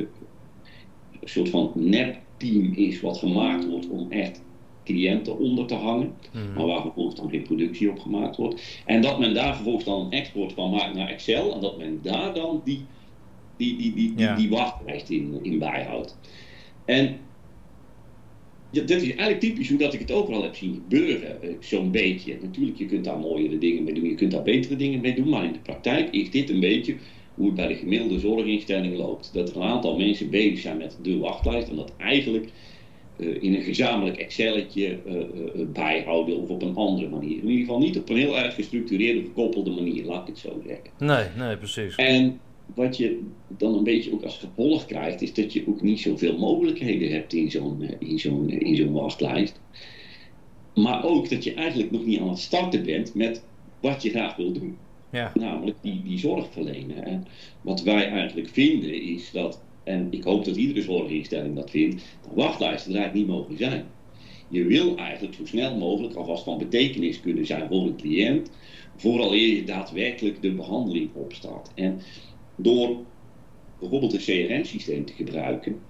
een 1.20 1.28
soort 1.28 1.48
van 1.48 1.72
nep-team 1.74 2.72
is 2.74 3.00
wat 3.00 3.18
gemaakt 3.18 3.68
wordt 3.68 3.88
om 3.88 4.10
echt 4.10 4.42
cliënten 4.92 5.38
onder 5.38 5.66
te 5.66 5.74
hangen, 5.74 6.12
Mhm. 6.32 6.52
maar 6.56 6.66
waar 6.66 6.82
vervolgens 6.82 7.20
dan 7.20 7.30
geen 7.30 7.42
productie 7.42 7.90
op 7.90 7.98
gemaakt 7.98 8.36
wordt. 8.36 8.82
En 8.86 9.00
dat 9.02 9.18
men 9.18 9.34
daar 9.34 9.54
vervolgens 9.54 9.84
dan 9.84 10.00
een 10.00 10.10
export 10.12 10.52
van 10.52 10.70
maakt 10.70 10.94
naar 10.94 11.08
Excel 11.08 11.54
en 11.54 11.60
dat 11.60 11.78
men 11.78 11.98
daar 12.02 12.34
dan 12.34 12.60
die, 12.64 12.86
die, 13.56 13.76
die, 13.76 13.94
die, 13.94 14.14
die, 14.14 14.24
Ja. 14.24 14.36
die 14.36 14.48
wachtlijst 14.48 15.10
in, 15.10 15.38
in 15.42 15.58
bijhoudt. 15.58 16.18
En 16.84 17.16
ja, 18.70 18.80
dat 18.82 18.96
is 18.96 19.02
eigenlijk 19.08 19.40
typisch 19.40 19.68
hoe 19.68 19.78
dat 19.78 19.92
ik 19.94 20.00
het 20.00 20.12
overal 20.12 20.42
heb 20.42 20.54
zien 20.56 20.74
gebeuren, 20.74 21.42
eh, 21.42 21.48
zo'n 21.60 21.90
beetje. 21.90 22.38
Natuurlijk, 22.42 22.78
je 22.78 22.86
kunt 22.86 23.04
daar 23.04 23.18
mooiere 23.18 23.58
dingen 23.58 23.84
mee 23.84 23.94
doen, 23.94 24.08
je 24.08 24.14
kunt 24.14 24.30
daar 24.30 24.42
betere 24.42 24.76
dingen 24.76 25.00
mee 25.00 25.14
doen, 25.14 25.28
maar 25.28 25.44
in 25.44 25.52
de 25.52 25.58
praktijk 25.58 26.10
is 26.10 26.30
dit 26.30 26.50
een 26.50 26.60
beetje 26.60 26.96
hoe 27.34 27.46
het 27.46 27.54
bij 27.54 27.66
de 27.66 27.74
gemiddelde 27.74 28.18
zorginstelling 28.18 28.96
loopt. 28.96 29.30
Dat 29.32 29.50
er 29.50 29.56
een 29.56 29.62
aantal 29.62 29.96
mensen 29.96 30.30
bezig 30.30 30.58
zijn 30.58 30.76
met 30.76 30.98
de 31.02 31.18
wachtlijst 31.18 31.68
en 31.68 31.76
dat 31.76 31.92
eigenlijk 31.96 32.48
in 33.18 33.54
een 33.54 33.62
gezamenlijk 33.62 34.16
Excelletje 34.16 34.98
eh, 35.06 35.14
eh, 35.14 35.26
bijhouden 35.72 36.36
of 36.36 36.48
op 36.48 36.62
een 36.62 36.76
andere 36.76 37.08
manier. 37.08 37.36
In 37.36 37.48
ieder 37.48 37.64
geval 37.64 37.78
niet 37.78 37.98
op 37.98 38.08
een 38.08 38.16
heel 38.16 38.38
erg 38.38 38.54
gestructureerde, 38.54 39.20
gekoppelde 39.20 39.70
manier, 39.70 40.04
laat 40.04 40.20
ik 40.20 40.26
het 40.26 40.38
zo 40.38 40.62
zeggen. 40.66 40.90
Nee, 40.98 41.46
nee, 41.46 41.56
precies. 41.56 41.94
En 41.94 42.40
wat 42.74 42.96
je 42.96 43.20
dan 43.48 43.74
een 43.74 43.84
beetje 43.84 44.12
ook 44.12 44.22
als 44.22 44.38
gevolg 44.38 44.86
krijgt, 44.86 45.22
is 45.22 45.34
dat 45.34 45.52
je 45.52 45.64
ook 45.68 45.82
niet 45.82 46.00
zoveel 46.00 46.38
mogelijkheden 46.38 47.10
hebt 47.10 47.32
in 47.32 47.50
zo'n 47.50 47.82
eh, 47.82 48.08
in 48.08 48.18
zo'n 48.18 48.50
in 48.50 48.76
zo'n 48.76 48.92
wachtlijst. 48.92 49.60
Maar 50.74 51.04
ook 51.04 51.28
dat 51.30 51.44
je 51.44 51.54
eigenlijk 51.54 51.90
nog 51.90 52.04
niet 52.04 52.20
aan 52.20 52.28
het 52.28 52.38
starten 52.38 52.84
bent 52.84 53.14
met 53.14 53.44
wat 53.80 54.02
je 54.02 54.10
graag 54.10 54.36
wil 54.36 54.52
doen. 54.52 54.76
Ja. 55.12 55.32
Namelijk 55.34 55.76
die, 55.80 56.02
die 56.02 56.18
zorg 56.18 56.52
verlenen. 56.52 57.04
En 57.04 57.26
wat 57.60 57.82
wij 57.82 58.08
eigenlijk 58.08 58.48
vinden 58.48 59.02
is 59.02 59.30
dat, 59.30 59.62
en 59.88 60.06
ik 60.10 60.22
hoop 60.22 60.44
dat 60.44 60.56
iedere 60.56 60.82
zorginstelling 60.82 61.54
dat 61.54 61.70
vindt, 61.70 62.02
dat 62.22 62.32
wachtlijsten 62.34 62.92
er 62.92 62.98
eigenlijk 62.98 63.26
niet 63.26 63.36
mogen 63.36 63.56
zijn. 63.56 63.84
Je 64.48 64.64
wil 64.64 64.96
eigenlijk 64.96 65.34
zo 65.34 65.46
snel 65.46 65.76
mogelijk 65.76 66.14
alvast 66.14 66.44
van 66.44 66.58
betekenis 66.58 67.20
kunnen 67.20 67.46
zijn 67.46 67.68
voor 67.68 67.86
een 67.86 67.96
cliënt, 67.96 68.50
vooral 68.96 69.34
eer 69.34 69.54
je 69.54 69.64
daadwerkelijk 69.64 70.42
de 70.42 70.52
behandeling 70.52 71.10
opstart. 71.14 71.70
En 71.74 72.00
door 72.56 72.96
bijvoorbeeld 73.78 74.12
een 74.12 74.46
CRM-systeem 74.46 75.04
te 75.04 75.12
gebruiken, 75.12 75.80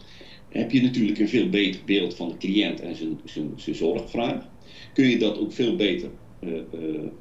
heb 0.49 0.71
je 0.71 0.83
natuurlijk 0.83 1.19
een 1.19 1.29
veel 1.29 1.49
beter 1.49 1.81
beeld 1.85 2.15
van 2.15 2.29
de 2.29 2.37
cliënt 2.37 2.81
en 2.81 2.97
zijn, 2.97 3.21
zijn, 3.57 3.75
zorgvraag. 3.75 4.49
Kun 4.93 5.07
je 5.07 5.19
dat 5.19 5.39
ook 5.39 5.53
veel 5.53 5.77
beter 5.77 6.11
eh, 6.41 6.51
eh, 6.51 6.61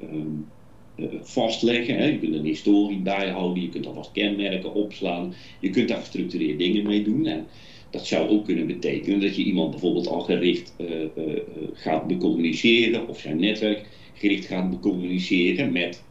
eh, 0.00 0.57
vastleggen. 1.22 1.96
Hè? 1.96 2.04
Je 2.04 2.18
kunt 2.18 2.34
een 2.34 2.44
historie 2.44 2.98
bijhouden, 2.98 3.62
je 3.62 3.68
kunt 3.68 3.86
alvast 3.86 4.12
kenmerken 4.12 4.74
opslaan, 4.74 5.34
je 5.60 5.70
kunt 5.70 5.88
daar 5.88 5.98
gestructureerd 5.98 6.58
dingen 6.58 6.86
mee 6.86 7.02
doen. 7.02 7.26
En 7.26 7.46
dat 7.90 8.06
zou 8.06 8.28
ook 8.28 8.44
kunnen 8.44 8.66
betekenen 8.66 9.20
dat 9.20 9.36
je 9.36 9.42
iemand 9.42 9.70
bijvoorbeeld 9.70 10.06
al 10.06 10.20
gericht 10.20 10.74
eh, 10.76 11.02
eh, 11.02 11.10
gaat 11.72 12.06
becommuniceren 12.06 13.08
of 13.08 13.18
zijn 13.18 13.40
netwerk 13.40 13.86
gericht 14.14 14.46
gaat 14.46 14.70
becommuniceren 14.70 15.72
met 15.72 16.02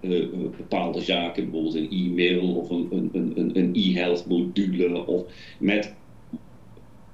eh, 0.00 0.10
bepaalde 0.56 1.00
zaken, 1.00 1.42
bijvoorbeeld 1.50 1.74
een 1.74 1.90
e-mail 1.90 2.54
of 2.54 2.70
een, 2.70 2.88
een, 2.90 3.10
een, 3.34 3.58
een 3.58 3.70
e-health 3.74 4.26
module 4.26 5.06
of 5.06 5.22
met 5.58 5.94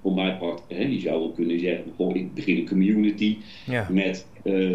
voor 0.02 0.14
mijn 0.14 0.38
part, 0.38 0.64
hè, 0.68 0.82
je 0.85 1.00
zou 1.00 1.23
ook 1.23 1.35
kunnen 1.35 1.61
zeggen, 1.61 1.92
goh, 1.97 2.16
ik 2.16 2.35
begin 2.35 2.56
een 2.56 2.68
community 2.68 3.38
Ja. 3.66 3.87
met, 3.90 4.28
eh, 4.42 4.71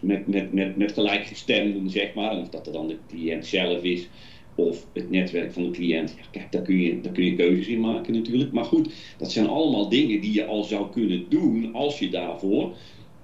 met, 0.00 0.26
met, 0.26 0.52
met, 0.52 0.76
met 0.76 0.92
gelijkgestemden, 0.92 1.90
zeg 1.90 2.14
maar. 2.14 2.40
Of 2.40 2.48
dat 2.48 2.66
er 2.66 2.72
dan 2.72 2.86
de 2.88 2.98
cliënt 3.06 3.46
zelf 3.46 3.82
is 3.82 4.08
of 4.54 4.86
het 4.92 5.10
netwerk 5.10 5.52
van 5.52 5.62
de 5.62 5.70
cliënt. 5.70 6.14
Ja, 6.16 6.22
kijk, 6.30 6.52
daar 6.52 6.62
kun, 6.62 6.80
je, 6.80 7.00
daar 7.00 7.12
kun 7.12 7.24
je 7.24 7.34
keuzes 7.34 7.66
in 7.66 7.80
maken 7.80 8.12
natuurlijk. 8.14 8.52
Maar 8.52 8.64
goed, 8.64 9.14
dat 9.16 9.32
zijn 9.32 9.46
allemaal 9.46 9.88
dingen 9.88 10.20
die 10.20 10.32
je 10.32 10.44
al 10.44 10.64
zou 10.64 10.90
kunnen 10.90 11.28
doen 11.28 11.72
als 11.72 11.98
je 11.98 12.08
daarvoor 12.08 12.76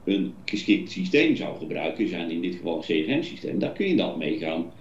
een 0.05 0.35
geschikt 0.45 0.91
systeem 0.91 1.37
zou 1.37 1.59
gebruiken. 1.59 2.09
Zijn 2.09 2.31
in 2.31 2.41
dit 2.41 2.55
geval 2.55 2.77
een 2.77 3.05
CRM-systeem. 3.05 3.59
Daar 3.59 3.73
kun 3.73 3.89
je 3.89 3.97
dan 3.97 4.19
mee 4.19 4.39
gaan, 4.39 4.73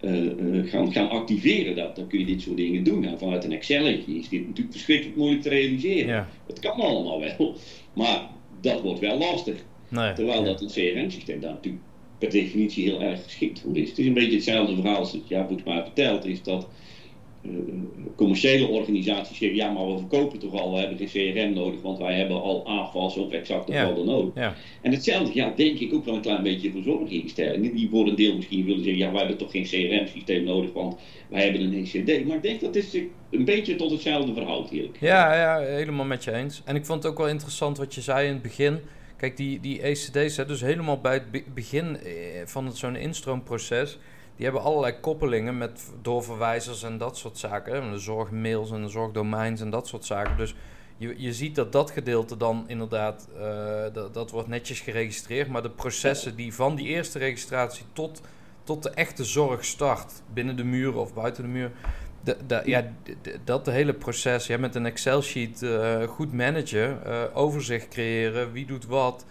eh, 0.00 0.26
eh, 0.26 0.66
gaan, 0.66 0.92
gaan 0.92 1.08
activeren. 1.08 1.76
Dat, 1.76 1.96
dan 1.96 2.06
kun 2.06 2.18
je 2.18 2.26
dit 2.26 2.40
soort 2.40 2.56
dingen 2.56 2.84
doen. 2.84 3.04
En 3.04 3.18
vanuit 3.18 3.44
een 3.44 3.52
Excelletje 3.52 4.18
is 4.18 4.28
dit 4.28 4.46
natuurlijk 4.46 4.72
verschrikkelijk 4.72 5.16
moeilijk 5.16 5.42
te 5.42 5.48
realiseren. 5.48 6.06
Ja. 6.06 6.28
Het 6.46 6.58
kan 6.58 6.80
allemaal 6.80 7.20
wel. 7.20 7.54
Maar 7.92 8.28
dat 8.60 8.80
wordt 8.80 9.00
wel 9.00 9.18
lastig. 9.18 9.64
Nee. 9.88 10.12
Terwijl 10.12 10.44
dat 10.44 10.60
een 10.60 10.68
CRM-systeem 10.68 11.40
daar 11.40 11.52
natuurlijk 11.52 11.82
per 12.18 12.30
definitie 12.30 12.84
heel 12.84 13.02
erg 13.02 13.22
geschikt 13.22 13.60
voor 13.60 13.76
is. 13.76 13.88
Het 13.88 13.98
is 13.98 14.06
een 14.06 14.14
beetje 14.14 14.34
hetzelfde 14.34 14.74
verhaal 14.74 14.96
als 14.96 15.12
het 15.12 15.28
Jaapvoet 15.28 15.64
maar 15.64 15.82
vertelt, 15.82 16.24
is 16.24 16.42
dat 16.42 16.68
commerciële 18.16 18.66
organisaties 18.66 19.38
zeggen, 19.38 19.56
ja 19.58 19.70
maar 19.72 19.86
we 19.92 19.98
verkopen 19.98 20.38
toch 20.38 20.60
al, 20.60 20.72
we 20.72 20.78
hebben 20.78 21.08
geen 21.08 21.34
CRM 21.34 21.52
nodig, 21.52 21.82
want 21.82 21.98
wij 21.98 22.14
hebben 22.14 22.42
al 22.42 22.66
AFAS 22.66 23.16
of 23.16 23.30
exacte 23.30 23.72
Ja. 23.72 23.80
gevallen 23.84 24.06
nodig. 24.06 24.34
Ja. 24.34 24.54
En 24.82 24.92
hetzelfde 24.92 25.34
ja, 25.34 25.52
denk 25.56 25.78
ik 25.78 25.94
ook 25.94 26.04
wel 26.04 26.14
een 26.14 26.20
klein 26.20 26.42
beetje 26.42 26.70
voor 26.70 26.82
zorginstellingen, 26.82 27.74
die 27.74 27.88
voor 27.90 28.06
een 28.06 28.14
deel 28.16 28.36
misschien 28.36 28.64
willen 28.64 28.84
zeggen, 28.84 29.02
ja 29.02 29.10
wij 29.10 29.18
hebben 29.20 29.38
toch 29.38 29.50
geen 29.50 29.64
CRM-systeem 29.64 30.44
nodig, 30.44 30.72
want 30.72 30.96
wij 31.28 31.42
hebben 31.42 31.60
een 31.60 31.74
ECD. 31.92 32.26
Maar 32.26 32.36
ik 32.36 32.42
denk 32.42 32.60
dat 32.60 32.76
zich 32.84 33.02
een 33.30 33.44
beetje 33.44 33.76
tot 33.76 33.90
hetzelfde 33.90 34.34
verhoudt 34.34 34.68
gezegd. 34.68 34.88
Ja, 35.00 35.34
ja, 35.34 35.58
helemaal 35.66 36.04
met 36.04 36.24
je 36.24 36.32
eens. 36.32 36.62
En 36.64 36.76
ik 36.76 36.84
vond 36.86 37.02
het 37.02 37.12
ook 37.12 37.18
wel 37.18 37.28
interessant 37.28 37.78
wat 37.78 37.94
je 37.94 38.00
zei 38.00 38.26
in 38.26 38.32
het 38.32 38.42
begin. 38.42 38.78
Kijk, 39.16 39.36
die, 39.36 39.60
die 39.60 39.80
ECD's, 39.82 40.36
hè, 40.36 40.46
dus 40.46 40.60
helemaal 40.60 41.00
bij 41.00 41.12
het 41.14 41.30
be- 41.30 41.42
begin 41.54 41.96
eh, 41.96 42.12
van 42.44 42.66
het- 42.66 42.76
zo'n 42.76 42.96
instroomproces, 42.96 43.98
die 44.36 44.44
hebben 44.44 44.62
allerlei 44.62 45.00
koppelingen 45.00 45.58
met 45.58 45.90
doorverwijzers 46.02 46.82
en 46.82 46.98
dat 46.98 47.16
soort 47.16 47.38
zaken. 47.38 47.90
De 47.90 47.98
zorgmails 47.98 48.70
en 48.70 48.82
de 48.82 48.88
zorgdomeins 48.88 49.60
en 49.60 49.70
dat 49.70 49.86
soort 49.88 50.04
zaken. 50.04 50.36
Dus 50.36 50.54
je, 50.96 51.14
je 51.16 51.32
ziet 51.32 51.54
dat 51.54 51.72
dat 51.72 51.90
gedeelte 51.90 52.36
dan 52.36 52.64
inderdaad, 52.66 53.28
eh, 53.40 53.82
dat, 53.92 54.14
dat 54.14 54.30
wordt 54.30 54.48
netjes 54.48 54.80
geregistreerd. 54.80 55.48
Maar 55.48 55.62
de 55.62 55.70
processen 55.70 56.36
die 56.36 56.54
van 56.54 56.74
die 56.74 56.86
eerste 56.86 57.18
registratie 57.18 57.84
tot, 57.92 58.20
tot 58.64 58.82
de 58.82 58.90
echte 58.90 59.24
zorg 59.24 59.64
start, 59.64 60.12
binnen 60.32 60.56
de 60.56 60.64
muren 60.64 61.00
of 61.00 61.14
buiten 61.14 61.42
de 61.42 61.48
muur, 61.48 61.70
de, 62.20 62.36
de, 62.46 62.62
ja, 62.64 62.82
d- 63.02 63.10
d- 63.22 63.38
dat 63.44 63.66
hele 63.66 63.92
proces, 63.92 64.46
ja, 64.46 64.58
met 64.58 64.74
een 64.74 64.86
Excel-sheet 64.86 65.62
eh, 65.62 66.02
goed 66.02 66.32
managen, 66.32 67.04
eh, 67.04 67.22
overzicht 67.34 67.88
creëren, 67.88 68.52
wie 68.52 68.66
doet 68.66 68.86
wat, 68.86 69.24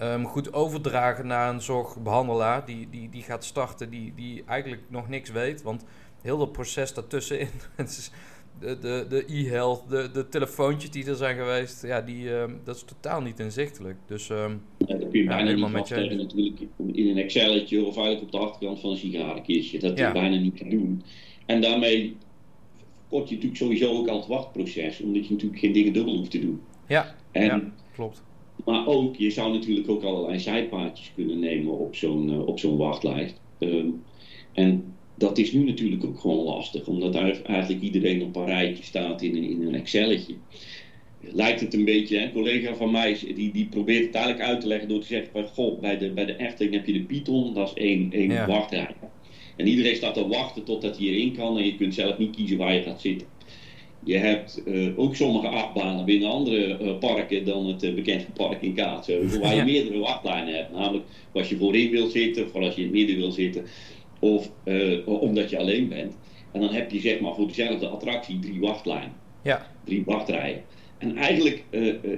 ehm, 0.00 0.24
goed 0.24 0.52
overdragen 0.52 1.26
naar 1.26 1.54
een 1.54 1.60
zorgbehandelaar 1.62 2.64
die, 2.66 2.88
die, 2.90 3.08
die 3.08 3.22
gaat 3.22 3.44
starten, 3.44 3.90
die, 3.90 4.12
die 4.16 4.42
eigenlijk 4.46 4.82
nog 4.88 5.08
niks 5.08 5.30
weet, 5.30 5.62
want 5.62 5.84
heel 6.22 6.38
dat 6.38 6.52
proces 6.52 6.94
daartussenin, 6.94 7.48
de, 8.60 8.78
de, 8.78 9.06
de 9.08 9.24
e-health, 9.26 9.88
de, 9.88 10.10
de 10.12 10.28
telefoontjes 10.28 10.90
die 10.90 11.06
er 11.06 11.16
zijn 11.16 11.36
geweest, 11.36 11.82
ja, 11.82 12.00
die, 12.00 12.36
ehm, 12.36 12.52
dat 12.64 12.76
is 12.76 12.82
totaal 12.84 13.20
niet 13.20 13.38
inzichtelijk. 13.40 13.96
Dus 14.06 14.30
ehm, 14.30 14.56
Ja, 14.78 14.96
dat 14.96 15.10
kun 15.10 15.20
je 15.20 15.26
bijna 15.26 15.52
niet 15.52 16.16
natuurlijk 16.16 16.60
in 16.92 17.08
een 17.08 17.18
Excelletje 17.18 17.84
of 17.84 17.96
eigenlijk 17.96 18.24
op 18.24 18.30
de 18.32 18.38
achterkant 18.46 18.80
van 18.80 18.90
een 18.90 18.96
sigarenkistje. 18.96 19.78
Dat 19.78 19.98
Ja. 19.98 20.06
is 20.06 20.12
bijna 20.12 20.36
niet 20.36 20.56
te 20.56 20.68
doen. 20.68 21.02
En 21.46 21.60
daarmee 21.60 22.16
kort 23.08 23.28
je 23.28 23.34
natuurlijk 23.34 23.60
sowieso 23.62 23.92
ook 23.98 24.08
al 24.08 24.16
het 24.18 24.26
wachtproces, 24.26 25.00
omdat 25.00 25.26
je 25.26 25.32
natuurlijk 25.32 25.60
geen 25.60 25.72
dingen 25.72 25.92
dubbel 25.92 26.16
hoeft 26.16 26.30
te 26.30 26.40
doen. 26.40 26.60
ja, 26.86 27.14
En, 27.30 27.44
ja, 27.44 27.62
klopt. 27.94 28.22
Maar 28.64 28.86
ook, 28.86 29.16
je 29.16 29.30
zou 29.30 29.52
natuurlijk 29.52 29.88
ook 29.88 30.02
allerlei 30.02 30.38
zijpaadjes 30.38 31.12
kunnen 31.12 31.38
nemen 31.38 31.78
op 31.78 31.94
zo'n 31.96 32.30
eh, 32.30 32.46
op 32.46 32.58
zo'n 32.58 32.76
wachtlijst. 32.76 33.42
Ehm, 33.58 33.90
en 34.52 35.00
dat 35.14 35.38
is 35.38 35.52
nu 35.52 35.64
natuurlijk 35.64 36.04
ook 36.04 36.18
gewoon 36.20 36.44
lastig, 36.44 36.86
omdat 36.86 37.12
daar 37.12 37.42
eigenlijk 37.42 37.82
iedereen 37.82 38.22
op 38.22 38.36
een 38.36 38.44
rijtje 38.44 38.82
staat 38.84 39.22
in 39.22 39.36
een, 39.36 39.42
in 39.44 39.62
een 39.62 39.74
Excelletje. 39.74 40.42
Lijkt 41.18 41.60
het 41.60 41.74
een 41.74 41.84
beetje, 41.84 42.16
hè? 42.16 42.24
een 42.24 42.32
collega 42.32 42.74
van 42.74 42.90
mij 42.90 43.32
die, 43.34 43.52
die 43.52 43.68
probeert 43.68 44.04
het 44.04 44.14
eigenlijk 44.14 44.44
uit 44.44 44.60
te 44.60 44.66
leggen 44.66 44.88
door 44.88 45.00
te 45.00 45.06
zeggen: 45.06 45.30
van, 45.32 45.46
Goh, 45.46 45.80
bij 45.80 45.98
de, 45.98 46.12
bij 46.12 46.24
de 46.26 46.36
Efteling 46.36 46.74
heb 46.74 46.86
je 46.86 46.92
de 46.92 47.06
Python, 47.06 47.54
dat 47.54 47.68
is 47.68 47.74
één, 47.74 48.10
één 48.12 48.30
Ja. 48.30 48.46
wachtrij. 48.46 48.86
En 49.56 49.66
iedereen 49.66 49.96
staat 49.96 50.14
te 50.14 50.26
wachten 50.26 50.64
totdat 50.64 50.96
hij 50.98 51.06
erin 51.06 51.32
kan 51.32 51.58
en 51.58 51.64
je 51.64 51.74
kunt 51.74 51.94
zelf 51.94 52.18
niet 52.18 52.34
kiezen 52.36 52.56
waar 52.56 52.74
je 52.74 52.82
gaat 52.82 53.00
zitten. 53.00 53.28
Je 54.04 54.16
hebt 54.16 54.62
eh, 54.62 54.98
ook 54.98 55.14
sommige 55.16 55.48
achtbanen 55.48 56.04
binnen 56.04 56.30
andere 56.30 56.76
eh, 56.76 56.98
parken 56.98 57.44
dan 57.44 57.66
het 57.66 57.82
eh, 57.82 57.94
bekende 57.94 58.26
park 58.34 58.62
in 58.62 58.74
Kaatsheuvel, 58.74 59.40
waar 59.40 59.50
je 59.50 59.56
Ja. 59.56 59.64
meerdere 59.64 59.98
wachtlijnen 59.98 60.54
hebt. 60.54 60.72
Namelijk 60.72 61.04
als 61.32 61.48
je 61.48 61.56
voorin 61.56 61.90
wil 61.90 62.06
zitten, 62.06 62.44
of 62.44 62.54
als 62.54 62.74
je 62.74 62.80
in 62.80 62.86
het 62.86 62.96
midden 62.96 63.16
wil 63.16 63.30
zitten, 63.30 63.64
of 64.18 64.50
omdat 65.04 65.50
je 65.50 65.58
alleen 65.58 65.88
bent. 65.88 66.14
En 66.52 66.60
dan 66.60 66.70
heb 66.72 66.90
je 66.90 67.00
zeg 67.00 67.20
maar 67.20 67.34
voor 67.34 67.46
dezelfde 67.46 67.86
attractie 67.88 68.38
drie 68.38 68.60
wachtlijnen, 68.60 69.12
Ja, 69.42 69.66
drie 69.84 70.02
wachtrijen. 70.04 70.64
En 70.98 71.16
eigenlijk, 71.16 71.64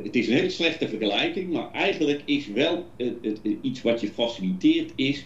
het 0.02 0.16
is 0.16 0.28
een 0.28 0.34
hele 0.34 0.50
slechte 0.50 0.88
vergelijking, 0.88 1.52
maar 1.52 1.70
eigenlijk 1.72 2.22
is 2.24 2.46
wel 2.46 2.84
iets 3.62 3.82
wat 3.82 4.00
je 4.00 4.08
faciliteert, 4.08 4.92
is 4.96 5.24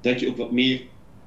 dat 0.00 0.20
je 0.20 0.28
ook 0.28 0.36
wat 0.36 0.52
meer 0.52 0.80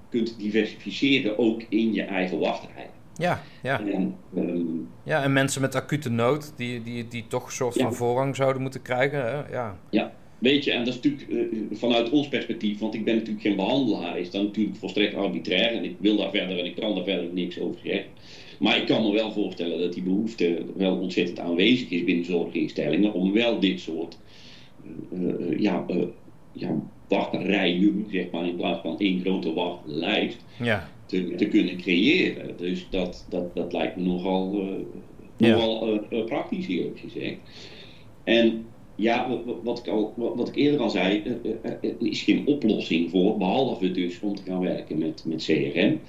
kunt 0.10 0.40
diversificeren, 0.40 1.38
ook 1.38 1.64
in 1.70 1.94
je 1.94 2.02
eigen 2.04 2.40
wachtrijen. 2.40 2.99
Ja, 3.20 3.42
ja. 3.64 3.80
En, 3.80 4.16
ehm, 4.36 4.66
Ja, 5.04 5.24
en 5.24 5.34
mensen 5.34 5.62
met 5.62 5.76
acute 5.76 6.10
nood, 6.10 6.54
die, 6.56 6.84
die, 6.84 7.08
die 7.08 7.26
toch 7.28 7.46
een 7.46 7.52
soort 7.52 7.76
Ja. 7.76 7.84
van 7.84 7.94
voorrang 7.94 8.36
zouden 8.36 8.62
moeten 8.62 8.82
krijgen. 8.82 9.20
Hè? 9.26 9.52
Ja, 9.90 10.12
Weet 10.40 10.64
je, 10.64 10.72
en 10.72 10.86
dat 10.86 10.94
is 10.94 11.02
natuurlijk 11.02 11.52
eh, 11.52 11.78
vanuit 11.78 12.10
ons 12.10 12.28
perspectief, 12.28 12.80
want 12.80 12.94
ik 12.94 13.04
ben 13.06 13.16
natuurlijk 13.16 13.42
geen 13.42 13.56
behandelaar, 13.56 14.20
is 14.20 14.32
dat 14.32 14.44
natuurlijk 14.44 14.78
volstrekt 14.78 15.16
arbitrair 15.16 15.72
en 15.72 15.84
ik 15.84 15.96
wil 16.00 16.18
daar 16.18 16.30
verder 16.30 16.60
en 16.60 16.66
ik 16.66 16.76
kan 16.76 16.96
daar 16.96 17.04
verder 17.04 17.30
niks 17.34 17.60
over 17.60 17.80
zeggen. 17.84 18.10
Maar 18.60 18.78
ik 18.78 18.86
kan 18.88 19.04
me 19.04 19.12
wel 19.12 19.32
voorstellen 19.32 19.80
dat 19.80 19.94
die 19.94 20.04
behoefte 20.04 20.66
wel 20.76 20.98
ontzettend 20.98 21.40
aanwezig 21.40 21.90
is 21.90 22.04
binnen 22.04 22.26
zorginstellingen 22.26 23.14
om 23.14 23.34
wel 23.34 23.60
dit 23.60 23.80
soort 23.80 24.18
eh, 25.12 25.60
ja, 25.60 25.86
ja, 26.52 26.76
wachtrijen, 27.08 28.06
zeg 28.12 28.32
maar, 28.32 28.46
in 28.48 28.56
plaats 28.56 28.82
van 28.82 29.00
één 29.00 29.22
grote 29.22 29.54
wachtlijst, 29.54 30.38
ja, 30.60 30.90
te, 31.10 31.36
te 31.36 31.48
kunnen 31.48 31.78
creëren. 31.78 32.58
Dus 32.58 32.88
dat, 32.90 33.26
dat, 33.30 33.56
dat 33.56 33.74
lijkt 33.74 33.96
me 33.96 34.04
nogal, 34.04 34.62
eh, 34.62 34.68
nogal 35.38 36.04
eh, 36.10 36.24
praktisch 36.26 36.68
eerlijk 36.68 37.00
gezegd. 37.00 37.38
En 38.24 38.66
ja, 38.96 39.42
wat- 39.64 39.80
ik, 39.80 39.88
al, 39.88 40.14
wat, 40.16 40.48
ik 40.48 40.56
eerder 40.56 40.80
al 40.80 40.90
zei, 40.90 41.22
er 41.62 41.96
is 42.00 42.22
geen 42.22 42.48
oplossing 42.48 43.10
voor, 43.10 43.38
behalve 43.38 43.92
dus 43.92 44.20
om 44.20 44.36
te 44.36 44.44
gaan 44.46 44.60
werken 44.60 44.98
met, 44.98 45.24
met 45.26 45.44
CRM. 45.44 46.00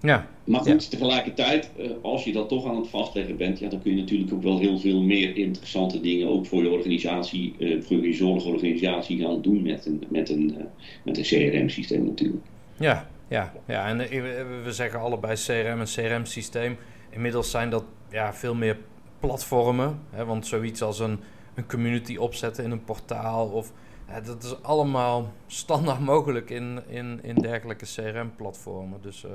ja, 0.00 0.28
Maar 0.44 0.60
goed, 0.60 0.90
tegelijkertijd, 0.90 1.70
als 2.02 2.24
je 2.24 2.32
dat 2.32 2.48
toch 2.48 2.66
aan 2.66 2.76
het 2.76 2.88
vastleggen 2.88 3.36
bent, 3.36 3.58
ja, 3.58 3.68
dan 3.68 3.82
kun 3.82 3.90
je 3.94 4.00
natuurlijk 4.00 4.32
ook 4.32 4.42
wel 4.42 4.58
heel 4.58 4.78
veel 4.78 5.02
meer 5.02 5.36
interessante 5.36 6.00
dingen 6.00 6.28
ook 6.28 6.46
voor 6.46 6.62
je 6.62 6.70
organisatie, 6.70 7.56
voor 7.80 8.06
je 8.06 8.12
zorgorganisatie 8.12 9.18
gaan 9.18 9.42
doen 9.42 9.62
met 9.62 9.86
een, 9.86 10.02
met 10.08 10.28
een, 10.28 10.56
met 11.04 11.18
een 11.18 11.24
CRM-systeem 11.24 12.04
natuurlijk. 12.04 12.46
ja, 12.78 13.15
ja, 13.28 13.52
ja. 13.66 13.86
En 13.86 14.00
eh, 14.00 14.22
we 14.22 14.60
we 14.64 14.72
zeggen 14.72 15.00
allebei 15.00 15.34
CRM 15.34 15.80
en 15.80 15.86
CRM-systeem. 15.86 16.76
Inmiddels 17.10 17.50
zijn 17.50 17.70
dat 17.70 17.84
ja, 18.10 18.34
veel 18.34 18.54
meer 18.54 18.78
platformen. 19.20 20.00
Hè? 20.10 20.24
Want 20.24 20.46
zoiets 20.46 20.82
als 20.82 20.98
een, 20.98 21.18
een 21.54 21.66
community 21.66 22.16
opzetten 22.16 22.64
in 22.64 22.70
een 22.70 22.84
portaal. 22.84 23.48
Of, 23.48 23.72
dat 24.24 24.44
is 24.44 24.62
allemaal 24.62 25.32
standaard 25.46 26.00
mogelijk 26.00 26.50
in, 26.50 26.80
in, 26.88 27.20
in 27.22 27.34
dergelijke 27.34 27.84
CRM-platformen. 27.84 28.98
Dus, 29.02 29.24
eh, 29.24 29.30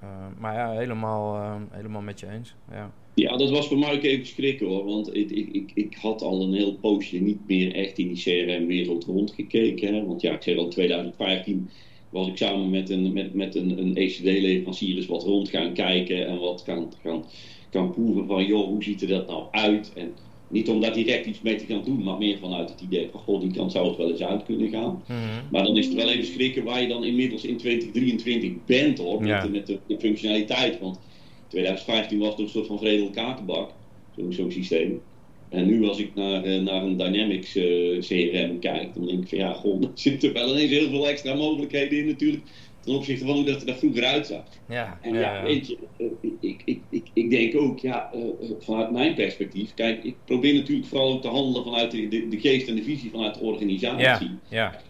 eh, 0.00 0.08
maar 0.38 0.54
ja, 0.54 0.70
helemaal, 0.70 1.36
eh, 1.36 1.54
helemaal 1.70 2.02
met 2.02 2.20
je 2.20 2.30
eens. 2.30 2.54
Ja, 2.70 2.92
Ja, 3.14 3.36
dat 3.36 3.50
was 3.50 3.68
voor 3.68 3.76
ook 3.76 4.02
even 4.02 4.26
schrikken 4.26 4.66
hoor, 4.66 4.84
want 4.84 5.14
ik, 5.14 5.30
ik, 5.30 5.48
ik, 5.52 5.70
ik 5.74 5.96
had 6.00 6.22
al 6.22 6.42
een 6.42 6.54
heel 6.54 6.74
poosje 6.74 7.18
niet 7.18 7.46
meer 7.46 7.74
echt 7.74 7.98
in 7.98 8.08
die 8.08 8.22
CRM-wereld 8.22 9.04
rondgekeken. 9.04 9.94
Hè? 9.94 10.06
Want 10.06 10.20
ja, 10.20 10.32
ik 10.32 10.42
zeg 10.42 10.56
al, 10.56 10.68
2015 10.68 11.70
was 12.10 12.28
ik 12.28 12.36
samen 12.36 12.70
met 12.70 12.90
een, 12.90 13.12
met, 13.12 13.34
met 13.34 13.54
een, 13.54 13.78
een 13.78 13.96
ECD-leverancier 13.96 14.94
dus 14.94 15.06
wat 15.06 15.22
rond 15.22 15.48
gaan 15.48 15.72
kijken 15.72 16.26
en 16.26 16.38
wat 16.38 16.62
gaan, 16.66 16.92
gaan, 17.02 17.24
gaan 17.70 17.92
proeven 17.92 18.26
van, 18.26 18.46
joh, 18.46 18.66
hoe 18.66 18.82
ziet 18.82 19.02
er 19.02 19.08
dat 19.08 19.26
nou 19.26 19.44
uit? 19.50 19.92
En 19.94 20.14
niet 20.48 20.68
om 20.68 20.80
daar 20.80 20.92
direct 20.92 21.26
iets 21.26 21.40
mee 21.40 21.56
te 21.56 21.64
gaan 21.64 21.84
doen, 21.84 22.02
maar 22.02 22.18
meer 22.18 22.38
vanuit 22.38 22.70
het 22.70 22.80
idee 22.80 23.08
van, 23.10 23.20
goh, 23.20 23.40
die 23.40 23.52
kant 23.52 23.72
zou 23.72 23.88
het 23.88 23.96
wel 23.96 24.10
eens 24.10 24.22
uit 24.22 24.42
kunnen 24.42 24.68
gaan. 24.68 25.02
Mhm. 25.06 25.18
Maar 25.50 25.62
dan 25.62 25.76
is 25.76 25.86
het 25.86 25.94
wel 25.94 26.08
even 26.08 26.26
schrikken 26.26 26.64
waar 26.64 26.82
je 26.82 26.88
dan 26.88 27.04
inmiddels 27.04 27.44
in 27.44 27.56
2023 27.56 28.64
bent 28.64 28.98
hoor, 28.98 29.22
met, 29.22 29.42
de, 29.42 29.48
met 29.48 29.66
de, 29.66 29.98
functionaliteit. 29.98 30.78
Want 30.78 31.00
2015 31.48 32.18
was 32.18 32.30
het 32.30 32.38
een 32.38 32.48
soort 32.48 32.66
van 32.66 32.78
vredel 32.78 33.10
kakenbak, 33.10 33.70
zo'n 34.16 34.32
zo'n 34.32 34.50
systeem. 34.50 35.02
En 35.50 35.66
nu 35.66 35.88
als 35.88 35.98
ik 35.98 36.14
naar, 36.14 36.44
eh, 36.44 36.60
naar 36.60 36.82
een 36.82 36.96
Dynamics 36.96 37.56
eh, 37.56 37.98
CRM 37.98 38.58
kijk, 38.58 38.94
dan 38.94 39.06
denk 39.06 39.22
ik 39.22 39.28
van 39.28 39.38
ja, 39.38 39.52
goh, 39.52 39.82
er 39.82 39.90
zitten 39.94 40.32
wel 40.32 40.50
ineens 40.50 40.70
heel 40.70 40.88
veel 40.88 41.08
extra 41.08 41.34
mogelijkheden 41.34 41.98
in 41.98 42.06
natuurlijk. 42.06 42.42
Ten 42.80 42.94
opzichte 42.94 43.24
van 43.24 43.34
hoe 43.34 43.44
dat 43.44 43.60
er 43.60 43.66
daar 43.66 43.76
vroeger 43.76 44.04
uitzag. 44.04 44.44
ja, 44.68 44.98
En 45.02 45.14
ja, 45.14 45.42
weet 45.42 45.66
je, 45.68 45.78
eh, 45.98 46.06
ik, 46.40 46.62
ik, 46.64 46.80
ik, 46.90 47.10
ik 47.12 47.30
denk 47.30 47.56
ook, 47.56 47.78
ja, 47.78 48.12
vanuit 48.58 48.90
mijn 48.90 49.14
perspectief, 49.14 49.74
kijk, 49.74 50.04
ik 50.04 50.16
probeer 50.24 50.54
natuurlijk 50.54 50.88
vooral 50.88 51.12
ook 51.12 51.22
te 51.22 51.28
handelen 51.28 51.64
vanuit 51.64 51.90
de, 51.90 52.08
de, 52.08 52.28
de 52.28 52.40
geest 52.40 52.68
en 52.68 52.74
de 52.74 52.82
visie 52.82 53.10
vanuit 53.10 53.34
de 53.34 53.40
organisatie. 53.40 54.28
ja, 54.28 54.40
ja, 54.48 54.80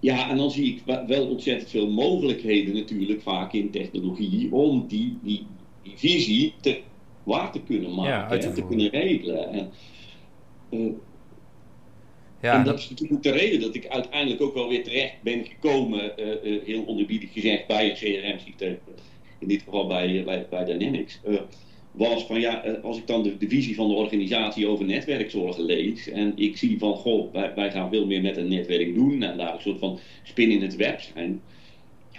Ja, 0.00 0.30
en 0.30 0.36
dan 0.36 0.50
zie 0.50 0.74
ik 0.74 0.82
wel 1.06 1.26
ontzettend 1.28 1.70
veel 1.70 1.90
mogelijkheden 1.90 2.74
natuurlijk, 2.74 3.22
vaak 3.22 3.52
in 3.52 3.70
technologie, 3.70 4.52
om 4.52 4.84
die, 4.88 5.18
die, 5.22 5.46
die 5.82 5.92
visie 5.96 6.54
te, 6.60 6.80
waar 7.26 7.52
te 7.52 7.62
kunnen 7.62 7.94
maken, 7.94 8.38
Ja, 8.38 8.46
en 8.46 8.54
te 8.54 8.66
kunnen 8.66 8.88
regelen. 8.88 9.52
En, 9.52 9.72
eh, 10.70 10.80
ja, 12.40 12.58
en 12.58 12.64
dat- 12.64 12.74
dat 12.74 12.78
is 12.78 12.90
natuurlijk 12.90 13.22
de 13.22 13.30
reden 13.30 13.60
dat 13.60 13.74
ik 13.74 13.86
uiteindelijk 13.86 14.42
ook 14.42 14.54
wel 14.54 14.68
weer 14.68 14.84
terecht 14.84 15.22
ben 15.22 15.44
gekomen, 15.44 16.16
eh, 16.16 16.54
eh, 16.56 16.62
heel 16.64 16.82
onderbiedig 16.82 17.32
gezegd, 17.32 17.66
bij 17.66 17.90
een 17.90 17.96
CRM-systeem. 17.96 18.78
In 19.38 19.48
dit 19.48 19.62
geval 19.62 19.86
bij, 19.86 20.24
bij, 20.24 20.46
bij 20.50 20.64
Dynamics. 20.64 21.20
Was 21.90 22.24
van 22.24 22.40
ja, 22.40 22.78
als 22.82 22.98
ik 22.98 23.06
dan 23.06 23.22
de, 23.22 23.36
de, 23.36 23.48
visie 23.48 23.74
van 23.74 23.88
de 23.88 23.94
organisatie 23.94 24.66
over 24.66 24.84
netwerkzorg 24.84 25.56
lees 25.58 26.08
en 26.08 26.32
ik 26.36 26.56
zie 26.56 26.78
van 26.78 26.94
goh, 26.94 27.32
wij, 27.32 27.54
wij, 27.54 27.70
gaan 27.70 27.90
veel 27.90 28.06
meer 28.06 28.22
met 28.22 28.36
een 28.36 28.48
netwerk 28.48 28.94
doen 28.94 29.22
en 29.22 29.36
daar 29.36 29.54
een 29.54 29.60
soort 29.60 29.78
van 29.78 29.98
spin 30.22 30.50
in 30.50 30.62
het 30.62 30.76
web 30.76 31.00
zijn, 31.00 31.42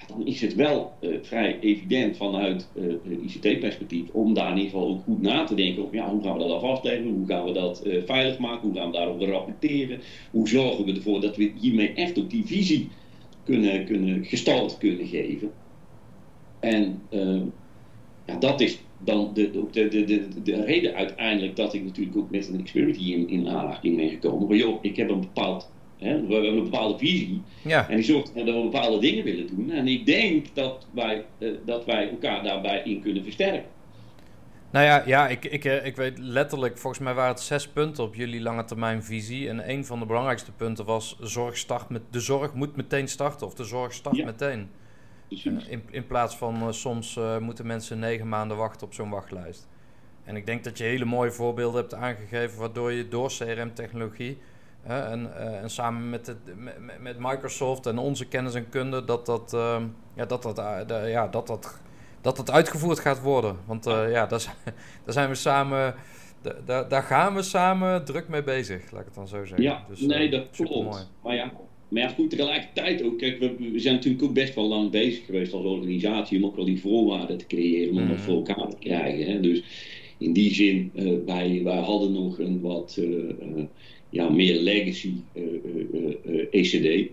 dan 0.07 0.25
is 0.25 0.41
het 0.41 0.55
wel 0.55 0.93
uh, 1.01 1.17
vrij 1.21 1.60
evident 1.60 2.17
vanuit 2.17 2.69
uh, 2.75 3.23
ICT-perspectief 3.23 4.10
om 4.10 4.33
daar 4.33 4.51
in 4.51 4.57
ieder 4.57 4.71
geval 4.71 4.88
ook 4.88 5.03
goed 5.03 5.21
na 5.21 5.43
te 5.43 5.55
denken 5.55 5.83
over 5.83 5.95
ja, 5.95 6.10
hoe 6.10 6.23
gaan 6.23 6.33
we 6.33 6.39
dat 6.39 6.49
dan 6.49 6.60
vastleggen, 6.60 7.07
hoe 7.07 7.27
gaan 7.27 7.45
we 7.45 7.51
dat 7.51 7.83
uh, 7.86 8.03
veilig 8.05 8.38
maken, 8.38 8.67
hoe 8.67 8.77
gaan 8.77 8.91
we 8.91 8.97
daarover 8.97 9.27
rapporteren, 9.27 9.99
hoe 10.31 10.47
zorgen 10.47 10.86
we 10.86 10.93
ervoor 10.93 11.21
dat 11.21 11.36
we 11.36 11.51
hiermee 11.60 11.93
echt 11.93 12.19
ook 12.19 12.29
die 12.29 12.45
visie 12.45 12.89
kunnen, 13.43 13.86
kunnen 13.86 14.25
gestalte 14.25 14.77
kunnen 14.77 15.07
geven. 15.07 15.51
En 16.60 17.01
ja, 18.25 18.36
dat 18.39 18.62
is 18.62 18.79
dan 18.97 19.31
de, 19.33 19.51
de, 19.71 19.88
de, 19.88 20.03
de, 20.03 20.41
de 20.43 20.63
reden 20.63 20.95
uiteindelijk 20.95 21.55
dat 21.55 21.73
ik 21.73 21.83
natuurlijk 21.83 22.17
ook 22.17 22.31
met 22.31 22.47
een 22.47 22.63
Xperity 22.63 23.12
in, 23.12 23.29
in 23.29 23.47
aanraking 23.47 23.95
ben 23.95 24.10
gekomen. 24.10 24.47
Maar 24.47 24.57
joh, 24.57 24.77
ik 24.81 24.95
heb 24.95 25.10
een 25.10 25.19
bepaald, 25.19 25.71
hè, 25.97 26.25
we 26.25 26.33
hebben 26.33 26.51
een 26.51 26.63
bepaalde 26.63 26.97
visie. 26.97 27.41
Ja. 27.62 27.89
En 27.89 27.95
die 27.95 28.05
zorgt 28.05 28.36
dat 28.36 28.45
we 28.45 28.51
bepaalde 28.51 28.99
dingen 28.99 29.23
willen 29.23 29.47
doen. 29.47 29.71
En 29.71 29.88
ik 29.88 30.05
denk 30.05 30.45
dat 30.53 30.88
wij, 30.91 31.25
uh, 31.38 31.51
dat 31.65 31.86
wij 31.86 32.10
elkaar 32.10 32.43
daarbij 32.43 32.81
in 32.83 33.01
kunnen 33.01 33.23
versterken. 33.23 33.75
Nou 34.71 34.86
ja, 34.86 35.03
ja 35.05 35.27
ik, 35.27 35.45
ik, 35.45 35.63
ik 35.63 35.95
weet 35.95 36.17
letterlijk, 36.17 36.77
volgens 36.77 37.03
mij 37.03 37.13
waren 37.13 37.31
het 37.31 37.39
zes 37.39 37.67
punten 37.67 38.03
op 38.03 38.15
jullie 38.15 38.41
lange 38.41 38.65
termijn 38.65 39.03
visie. 39.03 39.49
En 39.49 39.69
een 39.69 39.86
van 39.86 39.99
de 39.99 40.05
belangrijkste 40.05 40.51
punten 40.51 40.86
was: 40.86 41.17
zorg 41.21 41.57
start 41.57 41.89
met, 41.89 42.01
de 42.10 42.19
zorg 42.19 42.53
moet 42.53 42.75
meteen 42.75 43.07
starten, 43.07 43.47
of 43.47 43.53
de 43.53 43.63
zorg 43.63 43.93
start 43.93 44.15
ja. 44.15 44.25
meteen. 44.25 44.69
Uh, 45.29 45.53
in, 45.69 45.83
in 45.91 46.07
plaats 46.07 46.36
van 46.36 46.55
uh, 46.63 46.71
soms 46.71 47.15
uh, 47.15 47.38
moeten 47.38 47.67
mensen 47.67 47.99
negen 47.99 48.29
maanden 48.29 48.57
wachten 48.57 48.88
op 48.88 48.93
zo'n 48.93 49.10
wachtlijst. 49.10 49.67
En 50.23 50.36
ik 50.36 50.45
denk 50.45 50.63
dat 50.63 50.77
je 50.77 50.83
hele 50.83 51.05
mooie 51.05 51.31
voorbeelden 51.31 51.81
hebt 51.81 51.93
aangegeven, 51.93 52.60
waardoor 52.60 52.91
je 52.91 53.07
door 53.07 53.27
CRM-technologie 53.38 54.38
en, 54.88 55.38
en, 55.62 55.69
samen 55.69 56.10
met, 56.10 56.28
het, 56.28 56.38
met, 57.02 57.19
Microsoft 57.19 57.86
en 57.86 57.97
onze 57.97 58.26
kennis 58.26 58.54
en 58.54 58.69
kunde, 58.69 59.06
dat 59.06 59.26
dat, 59.26 59.54
ehm, 59.54 59.84
ja, 60.15 60.26
dat, 60.26 60.43
dat, 60.43 60.58
ja, 60.88 61.28
dat, 61.28 61.47
dat, 61.47 61.80
dat 62.21 62.36
dat 62.36 62.52
uitgevoerd 62.52 63.00
gaat 63.00 63.21
worden. 63.21 63.58
Want 63.65 63.86
ja, 63.86 64.26
daar, 64.26 64.56
daar 65.06 65.13
zijn 65.13 65.30
we 65.30 65.36
samen. 65.36 65.95
Daar, 66.65 66.88
daar 66.88 67.04
gaan 67.04 67.36
we 67.36 67.41
samen 67.41 68.06
druk 68.06 68.28
mee 68.28 68.43
bezig, 68.43 68.91
laat 68.91 69.00
ik 69.00 69.06
het 69.06 69.15
dan 69.15 69.28
zo 69.28 69.45
zeggen. 69.45 69.62
Ja, 69.62 69.86
dus, 69.89 70.00
nee, 70.00 70.30
dat 70.30 70.50
klopt. 70.52 71.10
Maar 71.23 71.36
ja, 71.36 71.52
maar 71.88 72.02
ja, 72.02 72.08
goed, 72.08 72.30
tegelijkertijd 72.30 73.04
ook. 73.04 73.17
Kijk, 73.17 73.39
we, 73.39 73.56
we, 73.71 73.80
zijn 73.80 73.95
natuurlijk 73.95 74.23
ook 74.23 74.34
best 74.34 74.56
wel 74.56 74.67
lang 74.67 74.91
bezig 74.91 75.26
geweest 75.26 75.54
als 75.54 75.65
organisatie 75.65 76.38
om 76.38 76.45
ook 76.45 76.56
wel 76.56 76.65
die 76.65 76.80
voorwaarden 76.80 77.38
te 77.38 77.47
creëren, 77.47 77.95
om 77.95 78.02
mm. 78.02 78.08
dat 78.08 78.17
voor 78.17 78.36
elkaar 78.36 78.69
te 78.69 78.78
krijgen. 78.80 79.34
Hè. 79.34 79.39
Dus 79.39 79.63
in 80.17 80.34
die 80.34 80.54
zin, 80.54 80.91
uh, 80.95 81.17
wij, 81.26 81.62
wij 81.63 81.80
hadden 81.80 82.12
nog 82.12 82.39
een 82.39 82.62
wat 82.62 82.95
uh, 83.00 83.08
uh, 83.08 83.63
ja, 84.10 84.30
meer 84.30 84.60
legacy 84.60 85.13
ECD. 86.52 86.86
E 86.86 87.08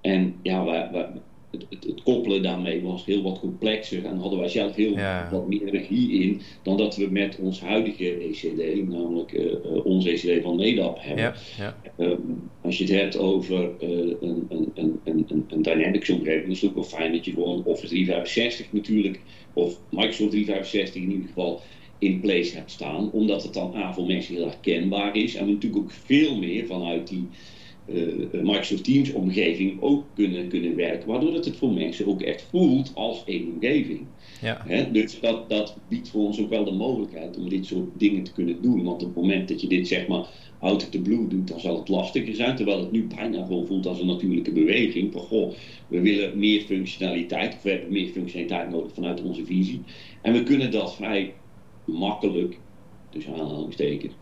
en 0.00 0.34
ja, 0.42 0.64
het, 1.52 1.84
het, 1.86 2.02
koppelen 2.02 2.42
daarmee 2.42 2.82
was 2.82 3.04
heel 3.04 3.22
wat 3.22 3.40
complexer 3.40 4.04
en 4.04 4.16
hadden 4.16 4.38
wij 4.38 4.48
zelf 4.48 4.74
heel 4.74 4.96
wat 5.30 5.48
meer 5.48 5.70
regie 5.70 6.12
in 6.12 6.40
dan 6.62 6.76
dat 6.76 6.96
we 6.96 7.06
met 7.10 7.38
ons 7.40 7.60
huidige 7.60 8.10
ECD, 8.10 8.88
namelijk 8.88 9.32
uh, 9.32 9.84
ons 9.84 10.06
ECD 10.06 10.42
van 10.42 10.56
NEDAP 10.56 10.98
hebben. 11.00 11.24
Ja, 11.24 11.34
ja. 11.58 12.04
Um, 12.04 12.50
als 12.60 12.78
je 12.78 12.84
het 12.84 12.92
hebt 12.92 13.18
over 13.18 13.70
uh, 13.80 13.88
een, 14.20 14.46
een, 14.48 14.70
een, 14.74 15.00
een, 15.04 15.44
een 15.48 15.62
Dynamics 15.62 16.10
omgeving, 16.10 16.50
is 16.50 16.60
het 16.60 16.70
ook 16.70 16.76
wel 16.76 16.84
fijn 16.84 17.12
dat 17.12 17.24
je 17.24 17.32
gewoon 17.32 17.64
Office 17.64 17.88
365 17.88 18.72
natuurlijk, 18.72 19.20
of 19.52 19.78
Microsoft 19.90 20.30
365 20.30 21.02
in 21.02 21.10
ieder 21.10 21.26
geval, 21.26 21.60
in 22.02 22.20
place 22.20 22.54
hebt 22.54 22.70
staan, 22.70 23.10
omdat 23.10 23.42
het 23.42 23.54
dan 23.54 23.74
A 23.76 23.92
voor 23.92 24.06
mensen 24.06 24.34
heel 24.34 24.46
herkenbaar 24.46 25.16
is 25.16 25.34
en 25.34 25.46
we 25.46 25.52
natuurlijk 25.52 25.82
ook 25.82 25.90
veel 25.90 26.36
meer 26.36 26.66
vanuit 26.66 27.08
die 27.08 27.28
uh, 27.86 28.42
Microsoft 28.42 28.84
Teams 28.84 29.12
omgeving 29.12 29.80
ook 29.80 30.04
kunnen, 30.14 30.48
kunnen 30.48 30.76
werken, 30.76 31.08
waardoor 31.08 31.34
het 31.34 31.44
het 31.44 31.56
voor 31.56 31.72
mensen 31.72 32.06
ook 32.06 32.22
echt 32.22 32.42
voelt 32.42 32.92
als 32.94 33.22
één 33.24 33.52
omgeving. 33.52 34.00
Ja. 34.40 34.88
dus 34.92 35.20
dat, 35.20 35.48
dat 35.48 35.76
biedt 35.88 36.08
voor 36.08 36.24
ons 36.24 36.40
ook 36.40 36.48
wel 36.48 36.64
de 36.64 36.72
mogelijkheid 36.72 37.36
om 37.36 37.48
dit 37.48 37.66
soort 37.66 37.88
dingen 37.98 38.22
te 38.22 38.32
kunnen 38.32 38.62
doen. 38.62 38.84
Want 38.84 39.02
op 39.02 39.14
het 39.14 39.22
moment 39.22 39.48
dat 39.48 39.60
je 39.60 39.68
dit 39.68 39.88
zeg 39.88 40.06
maar 40.06 40.26
out 40.58 40.82
of 40.82 40.88
the 40.88 41.00
blue 41.00 41.28
doet, 41.28 41.48
dan 41.48 41.60
zal 41.60 41.78
het 41.78 41.88
lastiger 41.88 42.34
zijn. 42.34 42.56
Terwijl 42.56 42.80
het 42.80 42.92
nu 42.92 43.06
bijna 43.16 43.44
gewoon 43.44 43.66
voelt 43.66 43.86
als 43.86 44.00
een 44.00 44.06
natuurlijke 44.06 44.52
beweging. 44.52 45.12
Van 45.12 45.20
goh, 45.20 45.52
we 45.88 46.00
willen 46.00 46.38
meer 46.38 46.60
functionaliteit, 46.60 47.54
of 47.54 47.62
we 47.62 47.70
hebben 47.70 47.92
meer 47.92 48.08
functionaliteit 48.08 48.70
nodig 48.70 48.92
vanuit 48.94 49.22
onze 49.22 49.44
visie. 49.44 49.80
En 50.22 50.32
we 50.32 50.42
kunnen 50.42 50.70
dat 50.70 50.94
vrij 50.94 51.32
makkelijk, 51.92 52.58
dus 53.10 53.26
aanhalingstekens, 53.26 54.12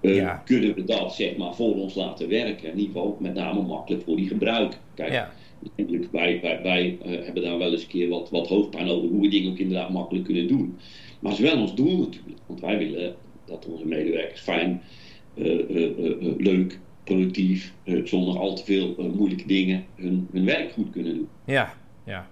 uh, 0.00 0.34
kunnen 0.44 0.74
we 0.74 0.84
dat 0.84 1.14
zeg 1.14 1.36
maar 1.36 1.54
voor 1.54 1.74
ons 1.74 1.94
laten 1.94 2.28
werken. 2.28 2.72
In 2.72 2.78
ieder 2.78 2.92
geval 2.92 3.16
met 3.20 3.34
name 3.34 3.62
makkelijk 3.62 4.02
voor 4.04 4.16
die 4.16 4.28
gebruiker. 4.28 4.78
Kijk, 4.94 5.12
ja. 5.12 5.32
wij, 6.10 6.40
wij, 6.42 6.60
wij 6.62 6.98
uh, 7.06 7.24
hebben 7.24 7.42
daar 7.42 7.58
wel 7.58 7.72
eens 7.72 7.82
een 7.82 7.88
keer 7.88 8.08
wat, 8.08 8.30
wat 8.30 8.48
hoofdpijn 8.48 8.88
over 8.88 9.08
hoe 9.08 9.20
we 9.20 9.28
dingen 9.28 9.50
ook 9.50 9.58
inderdaad 9.58 9.90
makkelijk 9.90 10.24
kunnen 10.24 10.48
doen. 10.48 10.78
Maar 11.20 11.32
het 11.32 11.40
is 11.40 11.50
wel 11.50 11.60
ons 11.60 11.74
doel 11.74 11.98
natuurlijk. 11.98 12.38
Want 12.46 12.60
wij 12.60 12.78
willen 12.78 13.14
dat 13.46 13.66
onze 13.66 13.86
medewerkers 13.86 14.40
fijn, 14.40 14.82
uh, 15.34 15.46
leuk, 16.38 16.78
productief, 17.04 17.74
zonder 18.04 18.38
al 18.38 18.54
te 18.54 18.64
veel 18.64 19.12
moeilijke 19.14 19.46
dingen 19.46 19.84
hun, 19.94 20.28
hun 20.32 20.44
werk 20.44 20.72
goed 20.72 20.90
kunnen 20.90 21.14
doen. 21.14 21.28
Ja, 21.44 21.74
ja, 22.06 22.28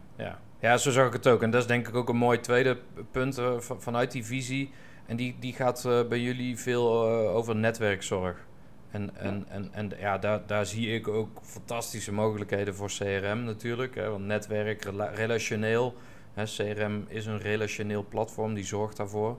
ja. 0.60 0.76
Zo 0.76 0.90
zag 0.90 1.06
ik 1.06 1.12
het 1.12 1.26
ook. 1.26 1.42
En 1.42 1.50
dat 1.50 1.60
is 1.60 1.66
denk 1.66 1.88
ik 1.88 1.94
ook 1.94 2.08
een 2.08 2.16
mooi 2.16 2.40
tweede 2.40 2.78
punt 3.10 3.40
vanuit 3.78 4.12
die 4.12 4.24
visie 4.24 4.70
en 5.08 5.16
die, 5.16 5.36
die 5.40 5.52
gaat 5.52 5.84
uh, 5.86 6.08
bij 6.08 6.20
jullie 6.20 6.58
veel 6.58 7.08
uh, 7.08 7.34
over 7.34 7.56
netwerkzorg. 7.56 8.46
En, 8.90 9.16
en, 9.16 9.46
en, 9.48 9.68
en 9.72 9.92
ja, 9.98 10.18
daar, 10.18 10.40
daar 10.46 10.66
zie 10.66 10.94
ik 10.94 11.08
ook 11.08 11.40
fantastische 11.42 12.12
mogelijkheden 12.12 12.74
voor 12.74 12.88
CRM 12.88 13.44
natuurlijk. 13.44 13.94
Hè, 13.94 14.10
want 14.10 14.24
netwerk, 14.24 14.84
rela 14.84 15.04
relationeel. 15.04 15.94
Hè, 16.34 16.44
CRM 16.44 17.04
is 17.08 17.26
een 17.26 17.38
relationeel 17.38 18.04
platform, 18.08 18.54
die 18.54 18.64
zorgt 18.64 18.96
daarvoor. 18.96 19.36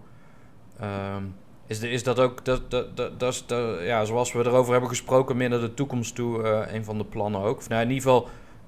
Um, 0.82 1.36
is, 1.68 1.80
de, 1.80 1.90
is 1.90 2.04
dat 2.04 2.20
ook, 2.20 2.46
dat, 2.46 2.72
dat, 2.72 2.98
dat, 2.98 3.20
dat 3.20 3.34
is 3.34 3.46
de, 3.46 3.82
ja, 3.84 4.06
zoals 4.06 4.32
we 4.34 4.40
erover 4.40 4.72
hebben 4.72 4.90
gesproken, 4.90 5.38
meer 5.38 5.50
naar 5.50 5.60
de 5.60 5.74
toekomst 5.74 6.16
toe, 6.16 6.44
een 6.48 6.84
van 6.84 6.98
de 6.98 7.06
plannen 7.06 7.42
ook? 7.42 7.58
Of, 7.58 7.70
nou, 7.70 7.82
in 7.82 7.90
ieder 7.90 8.04
geval, 8.04 8.28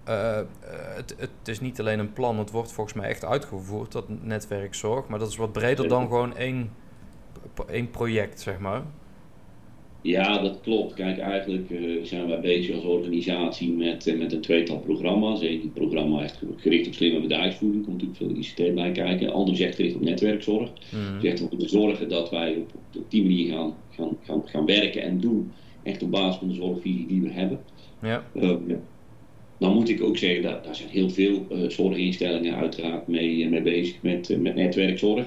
uh, 0.10 0.40
het, 0.96 1.16
het 1.18 1.48
is 1.48 1.60
niet 1.60 1.80
alleen 1.80 2.00
een 2.00 2.14
plan, 2.14 2.40
het 2.40 2.52
wordt 2.52 2.72
volgens 2.72 2.96
mij 2.96 3.10
echt 3.10 3.26
uitgevoerd, 3.26 3.92
dat 3.92 4.06
netwerkzorg. 4.24 5.08
Maar 5.08 5.20
dat 5.20 5.30
is 5.30 5.36
wat 5.36 5.52
breder 5.52 5.88
dan 5.88 6.08
gewoon 6.08 6.36
één 6.36 6.70
één 7.70 7.90
project, 7.90 8.42
zeg 8.42 8.60
maar. 8.60 8.84
Ja, 10.02 10.42
dat 10.42 10.60
klopt. 10.62 10.94
Kijk, 10.94 11.18
eigenlijk 11.18 11.70
uh, 11.70 12.04
zijn 12.04 12.28
wij 12.28 12.40
bezig 12.40 12.76
als 12.76 12.84
organisatie 12.84 13.72
met, 13.72 14.08
uh, 14.08 14.20
met 14.20 14.34
een 14.34 14.42
tweetal 14.42 14.80
programma's. 14.80 15.42
Eén 15.42 15.72
programma 15.74 16.24
echt 16.24 16.42
gericht 16.58 16.88
op 16.88 16.94
slimme 16.94 17.22
bedrijfsvoering, 17.22 17.86
komt 17.86 18.02
natuurlijk 18.02 18.18
veel 18.18 18.66
ICT 18.68 18.76
bij 18.76 18.92
kijken. 18.92 19.34
Ander 19.34 19.56
zegt 19.56 19.76
gericht 19.76 19.96
op 19.96 20.02
netwerkzorg. 20.02 20.70
Mm. 20.70 21.22
Zegt 21.22 21.40
we 21.40 21.48
moeten 21.50 21.70
zorgen 21.70 22.10
dat 22.10 22.30
wij 22.30 22.56
op, 22.56 22.72
op, 22.98 23.12
die 23.12 23.24
manier 23.24 23.54
gaan, 23.54 23.74
gaan, 23.90 24.18
gaan, 24.24 24.42
gaan 24.46 24.66
werken 24.66 25.02
en 25.02 25.20
doen. 25.20 25.52
Echt 25.84 26.04
op 26.04 26.12
basis 26.12 26.36
van 26.36 26.48
de 26.48 26.54
zorgvisie 26.54 27.08
die 27.08 27.22
we 27.22 27.30
hebben. 27.30 27.60
Ja. 28.02 28.24
Uh, 28.34 28.56
dan 29.62 29.74
moet 29.74 29.90
ik 29.90 30.04
ook 30.04 30.18
zeggen, 30.18 30.42
dat, 30.42 30.64
daar 30.64 30.76
zijn 30.76 30.90
heel 30.90 31.10
veel 31.10 31.48
zorginstellingen 31.68 32.56
uiteraard 32.56 33.08
mee, 33.08 33.50
mee 33.50 33.62
bezig 33.62 33.96
met, 34.02 34.38
met 34.40 34.56
netwerkzorg. 34.56 35.26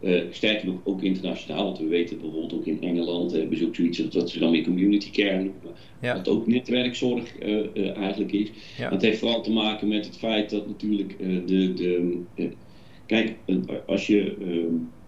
Uh, 0.00 0.20
sterker 0.30 0.66
nog, 0.66 0.80
ook 0.84 1.02
internationaal, 1.02 1.64
want 1.64 1.78
we 1.78 1.86
weten 1.86 2.20
bijvoorbeeld 2.20 2.52
ook 2.52 2.66
in 2.66 2.82
Engeland 2.82 3.32
hebben 3.32 3.58
ze 3.58 3.66
ook 3.66 3.74
zoiets 3.74 3.98
dat 3.98 4.30
ze 4.30 4.38
dan 4.38 4.50
weer 4.50 4.64
community 4.64 5.10
care 5.10 5.36
noemen, 5.36 5.72
ja. 6.00 6.14
wat 6.14 6.28
ook 6.28 6.46
netwerkzorg 6.46 7.24
uh, 7.42 7.58
uh, 7.74 7.96
eigenlijk 7.96 8.32
is. 8.32 8.48
Ja. 8.78 8.90
Dat 8.90 9.02
heeft 9.02 9.18
vooral 9.18 9.42
te 9.42 9.52
maken 9.52 9.88
met 9.88 10.06
het 10.06 10.18
feit 10.18 10.50
dat 10.50 10.66
natuurlijk 10.66 11.18
de, 11.46 11.74
de 11.74 12.50
kijk, 13.06 13.34
als 13.86 14.06
je 14.06 14.36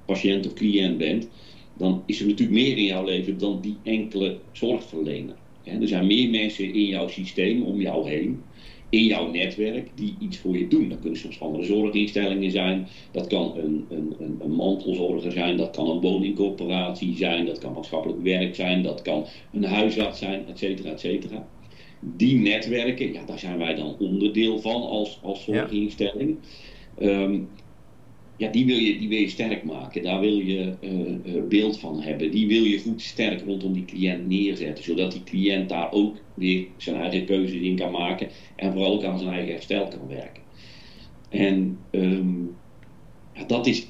patiënt 0.04 0.46
of 0.46 0.54
cliënt 0.54 0.98
bent, 0.98 1.28
dan 1.76 2.02
is 2.06 2.20
er 2.20 2.26
natuurlijk 2.26 2.58
meer 2.58 2.76
in 2.76 2.84
jouw 2.84 3.04
leven 3.04 3.38
dan 3.38 3.60
die 3.60 3.76
enkele 3.82 4.38
zorgverlener. 4.52 5.36
er 5.64 5.88
zijn 5.88 6.06
meer 6.06 6.30
mensen 6.30 6.74
in 6.74 6.86
jouw 6.86 7.08
systeem 7.08 7.62
om 7.62 7.80
jou 7.80 8.08
heen 8.08 8.42
in 8.88 9.04
jouw 9.04 9.30
netwerk 9.30 9.90
die 9.94 10.16
iets 10.18 10.38
voor 10.38 10.58
je 10.58 10.68
doen. 10.68 10.88
Dat 10.88 11.00
kunnen 11.00 11.18
soms 11.18 11.40
andere 11.40 11.64
zorginstellingen 11.64 12.50
zijn, 12.50 12.88
dat 13.10 13.26
kan 13.26 13.56
een, 13.56 13.86
een, 13.88 14.14
een, 14.18 14.36
een 14.40 14.50
mantelzorger 14.50 15.32
zijn, 15.32 15.56
dat 15.56 15.70
kan 15.70 15.88
een 15.88 16.00
woningcorporatie 16.00 17.16
zijn, 17.16 17.46
dat 17.46 17.58
kan 17.58 17.72
maatschappelijk 17.72 18.22
werk 18.22 18.54
zijn, 18.54 18.82
dat 18.82 19.02
kan 19.02 19.26
een 19.52 19.64
huisarts 19.64 20.18
zijn, 20.18 20.46
et 20.46 20.58
cetera, 20.58 20.90
et 20.90 21.00
cetera. 21.00 21.48
Die 22.00 22.38
netwerken, 22.38 23.12
ja, 23.12 23.24
daar 23.24 23.38
zijn 23.38 23.58
wij 23.58 23.74
dan 23.74 23.96
onderdeel 23.98 24.58
van 24.58 24.82
als, 24.82 25.18
als 25.22 25.44
zorginstelling. 25.44 26.38
Ja. 26.98 27.06
Ehm, 27.06 27.40
ja, 28.36 28.48
die 28.48 28.66
wil, 28.66 28.76
je, 28.76 28.98
die 28.98 29.08
wil 29.08 29.18
je 29.18 29.28
sterk 29.28 29.64
maken. 29.64 30.02
Daar 30.02 30.20
wil 30.20 30.38
je 30.38 30.74
uh, 30.80 31.42
beeld 31.48 31.78
van 31.78 32.00
hebben. 32.00 32.30
Die 32.30 32.46
wil 32.46 32.62
je 32.62 32.78
goed 32.78 33.02
sterk 33.02 33.40
rondom 33.44 33.72
die 33.72 33.84
cliënt 33.84 34.28
neerzetten. 34.28 34.84
Zodat 34.84 35.12
die 35.12 35.24
cliënt 35.24 35.68
daar 35.68 35.92
ook 35.92 36.16
weer 36.34 36.66
zijn 36.76 36.96
eigen 36.96 37.24
keuzes 37.24 37.60
in 37.60 37.76
kan 37.76 37.90
maken. 37.90 38.28
En 38.56 38.72
vooral 38.72 38.92
ook 38.92 39.04
aan 39.04 39.18
zijn 39.18 39.30
eigen 39.30 39.52
herstel 39.52 39.88
kan 39.88 40.08
werken. 40.08 40.42
En 41.28 41.78
um, 41.90 42.56
ja, 43.34 43.44
dat 43.44 43.66
is 43.66 43.86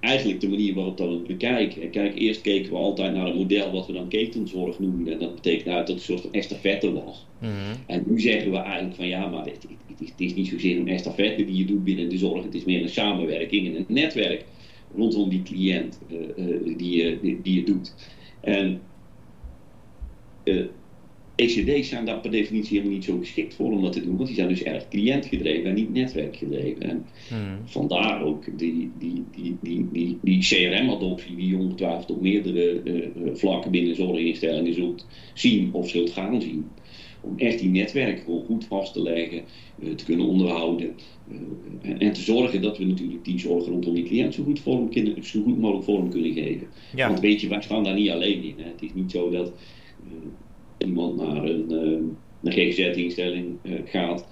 eigenlijk 0.00 0.40
de 0.40 0.48
manier 0.48 0.74
waarop 0.74 0.96
dat 0.96 1.08
we 1.08 1.14
het 1.14 1.26
bekijken. 1.26 1.90
Kijk, 1.90 2.18
eerst 2.18 2.40
keken 2.40 2.70
we 2.70 2.76
altijd 2.76 3.14
naar 3.14 3.26
een 3.26 3.36
model 3.36 3.72
wat 3.72 3.86
we 3.86 3.92
dan 3.92 4.08
ketenzorg 4.08 4.78
noemden. 4.78 5.12
En 5.12 5.18
dat 5.18 5.34
betekent 5.34 5.64
nou 5.64 5.78
dat 5.78 5.88
het 5.88 5.96
een 5.96 6.02
soort 6.02 6.20
van 6.20 6.32
estafette 6.32 6.92
was. 6.92 7.26
Mhm. 7.38 7.50
En 7.86 8.04
nu 8.06 8.20
zeggen 8.20 8.50
we 8.50 8.56
eigenlijk 8.56 8.96
van 8.96 9.06
ja, 9.06 9.28
maar 9.28 9.44
het, 9.44 9.66
is, 10.00 10.10
het 10.10 10.20
is 10.20 10.34
niet 10.34 10.48
zozeer 10.48 10.78
een 10.78 10.88
estafette 10.88 11.44
die 11.44 11.56
je 11.56 11.64
doet 11.64 11.84
binnen 11.84 12.08
de 12.08 12.18
zorg. 12.18 12.44
Het 12.44 12.54
is 12.54 12.64
meer 12.64 12.82
een 12.82 12.88
samenwerking 12.88 13.66
en 13.66 13.74
een 13.76 13.84
netwerk 13.88 14.44
rondom 14.94 15.28
die 15.28 15.42
cliënt 15.42 16.00
uh, 16.10 16.18
uh, 16.18 16.76
die, 16.76 16.96
je, 16.96 17.38
die, 17.42 17.54
je 17.54 17.64
doet. 17.64 17.94
En 18.40 18.80
ECD's 21.38 21.88
zijn 21.88 22.04
daar 22.04 22.20
per 22.20 22.30
definitie 22.30 22.76
helemaal 22.76 22.96
niet 22.96 23.04
zo 23.04 23.18
geschikt 23.18 23.54
voor 23.54 23.72
om 23.72 23.82
dat 23.82 23.92
te 23.92 24.00
doen, 24.00 24.16
want 24.16 24.26
die 24.26 24.36
zijn 24.36 24.48
dus 24.48 24.62
erg 24.62 24.88
cliëntgedreven 24.88 25.68
en 25.70 25.74
niet 25.74 25.92
netwerkgedreven. 25.92 26.82
En 26.82 27.06
Hmm. 27.28 27.58
vandaar 27.64 28.22
ook 28.22 28.58
die, 28.58 28.90
die, 28.98 29.24
die, 29.34 29.56
die, 29.60 29.88
die, 29.92 30.18
die 30.22 30.38
CRM-adoptie 30.38 31.36
die 31.36 31.48
je 31.48 31.56
ongetwijfeld 31.56 32.10
op 32.10 32.20
meerdere 32.20 32.82
uh, 32.84 33.08
vlakken 33.34 33.70
binnen 33.70 33.94
zorginstellingen 33.94 34.74
zult 34.74 35.06
zien 35.34 35.72
of 35.72 35.88
zult 35.88 36.10
gaan 36.10 36.42
zien. 36.42 36.66
Om 37.20 37.38
echt 37.38 37.58
die 37.58 37.70
netwerken 37.70 38.42
goed 38.46 38.64
vast 38.64 38.92
te 38.92 39.02
leggen, 39.02 39.42
uh, 39.78 39.94
te 39.94 40.04
kunnen 40.04 40.26
onderhouden 40.26 40.94
uh, 41.30 41.36
en, 41.82 41.98
en, 41.98 42.12
te 42.12 42.20
zorgen 42.20 42.62
dat 42.62 42.78
we 42.78 42.84
natuurlijk 42.84 43.24
die 43.24 43.38
zorg 43.38 43.66
rondom 43.66 43.94
die 43.94 44.04
cliënt 44.04 44.34
zo 44.34 44.42
goed, 44.42 44.60
vorm 44.60 44.90
kunnen, 44.90 45.24
zo 45.24 45.42
goed 45.42 45.58
mogelijk 45.58 45.84
vorm 45.84 46.10
kunnen 46.10 46.32
geven. 46.32 46.66
Ja. 46.96 47.08
Want 47.08 47.20
weet 47.20 47.40
je, 47.40 47.48
wij 47.48 47.62
staan 47.62 47.84
daar 47.84 47.94
niet 47.94 48.10
alleen 48.10 48.42
in. 48.42 48.54
Hè. 48.56 48.64
Het 48.64 48.82
is 48.82 48.94
niet 48.94 49.10
zo 49.10 49.30
dat 49.30 49.52
iemand 50.78 51.16
naar 51.16 51.44
een, 51.44 51.70
een 52.42 52.52
GGZ-instelling 52.52 53.58
gaat 53.84 54.28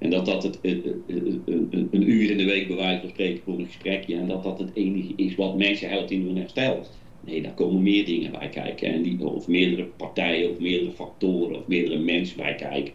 en 0.00 0.10
dat 0.10 0.26
dat 0.26 0.42
het, 0.42 0.58
een, 0.62 2.10
uur 2.10 2.30
in 2.30 2.36
de 2.36 2.44
week 2.44 2.66
bij 2.66 2.76
wijze 2.76 3.00
van 3.00 3.08
spreken 3.08 3.42
voor 3.44 3.58
een 3.58 3.66
gesprekje 3.66 4.16
en 4.16 4.28
dat 4.28 4.42
dat 4.42 4.58
het 4.58 4.70
enige 4.74 5.12
is 5.16 5.34
wat 5.34 5.56
mensen 5.56 5.88
helpt 5.88 6.10
in 6.10 6.26
hun 6.26 6.36
herstel. 6.36 6.86
Nee, 7.20 7.42
daar 7.42 7.54
komen 7.54 7.82
meer 7.82 8.04
dingen 8.04 8.30
bij 8.30 8.48
kijken. 8.48 8.92
En 8.92 9.02
die, 9.02 9.26
of 9.26 9.48
meerdere 9.48 9.84
partijen, 9.84 10.50
of 10.50 10.58
meerdere 10.58 10.92
factoren, 10.92 11.56
of 11.56 11.66
meerdere 11.66 11.98
mensen 11.98 12.36
bij 12.36 12.54
kijken. 12.54 12.92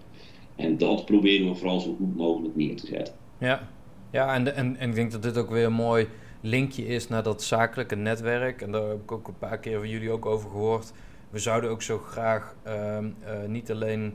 En 0.56 0.78
dat 0.78 1.06
proberen 1.06 1.48
we 1.48 1.56
vooral 1.56 1.80
zo 1.80 1.96
goed 1.96 2.16
mogelijk 2.16 2.56
neer 2.56 2.76
te 2.76 2.88
zetten. 2.88 3.14
Ja, 3.38 3.68
ja 4.12 4.34
en, 4.34 4.56
en, 4.56 4.78
en 4.78 4.90
ik 4.90 4.96
denk 4.96 5.12
dat 5.12 5.24
dit 5.24 5.38
ook 5.38 5.50
weer 5.50 5.66
een 5.66 5.74
mooi 5.74 6.08
linkje 6.42 6.86
is 6.86 7.08
naar 7.08 7.24
dat 7.24 7.44
zakelijke 7.44 7.96
netwerk. 7.96 8.62
En 8.62 8.72
daar 8.72 8.88
heb 8.88 9.02
ik 9.02 9.12
ook 9.12 9.28
een 9.28 9.38
paar 9.38 9.60
keer 9.60 9.80
van 9.80 9.90
jullie 9.90 10.12
ook 10.12 10.26
over 10.26 10.50
gehoord. 10.50 10.94
We 11.30 11.40
zouden 11.40 11.70
ook 11.70 11.82
zo 11.82 11.98
graag 11.98 12.56
uh, 12.68 12.98
uh, 13.02 13.48
niet 13.48 13.72
alleen 13.72 14.14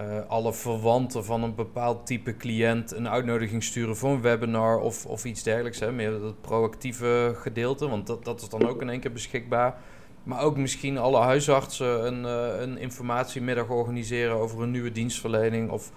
uh, 0.00 0.18
alle 0.28 0.52
verwanten 0.52 1.24
van 1.24 1.42
een 1.42 1.54
bepaald 1.54 2.06
type 2.06 2.36
cliënt 2.36 2.92
een 2.92 3.08
uitnodiging 3.08 3.62
sturen 3.62 3.96
voor 3.96 4.10
een 4.10 4.20
webinar 4.20 4.78
of, 4.78 5.06
of 5.06 5.24
iets 5.24 5.42
dergelijks. 5.42 5.80
Hè? 5.80 5.92
Meer 5.92 6.10
dat 6.10 6.40
proactieve 6.40 7.32
gedeelte, 7.36 7.88
want 7.88 8.06
dat, 8.06 8.24
dat 8.24 8.42
is 8.42 8.48
dan 8.48 8.68
ook 8.68 8.80
in 8.80 8.88
één 8.88 9.00
keer 9.00 9.12
beschikbaar. 9.12 9.76
Maar 10.22 10.42
ook 10.42 10.56
misschien 10.56 10.98
alle 10.98 11.18
huisartsen 11.18 12.06
een, 12.06 12.24
uh, 12.24 12.60
een 12.60 12.78
informatiemiddag 12.78 13.68
organiseren 13.68 14.36
over 14.36 14.62
een 14.62 14.70
nieuwe 14.70 14.92
dienstverlening 14.92 15.70
of, 15.70 15.90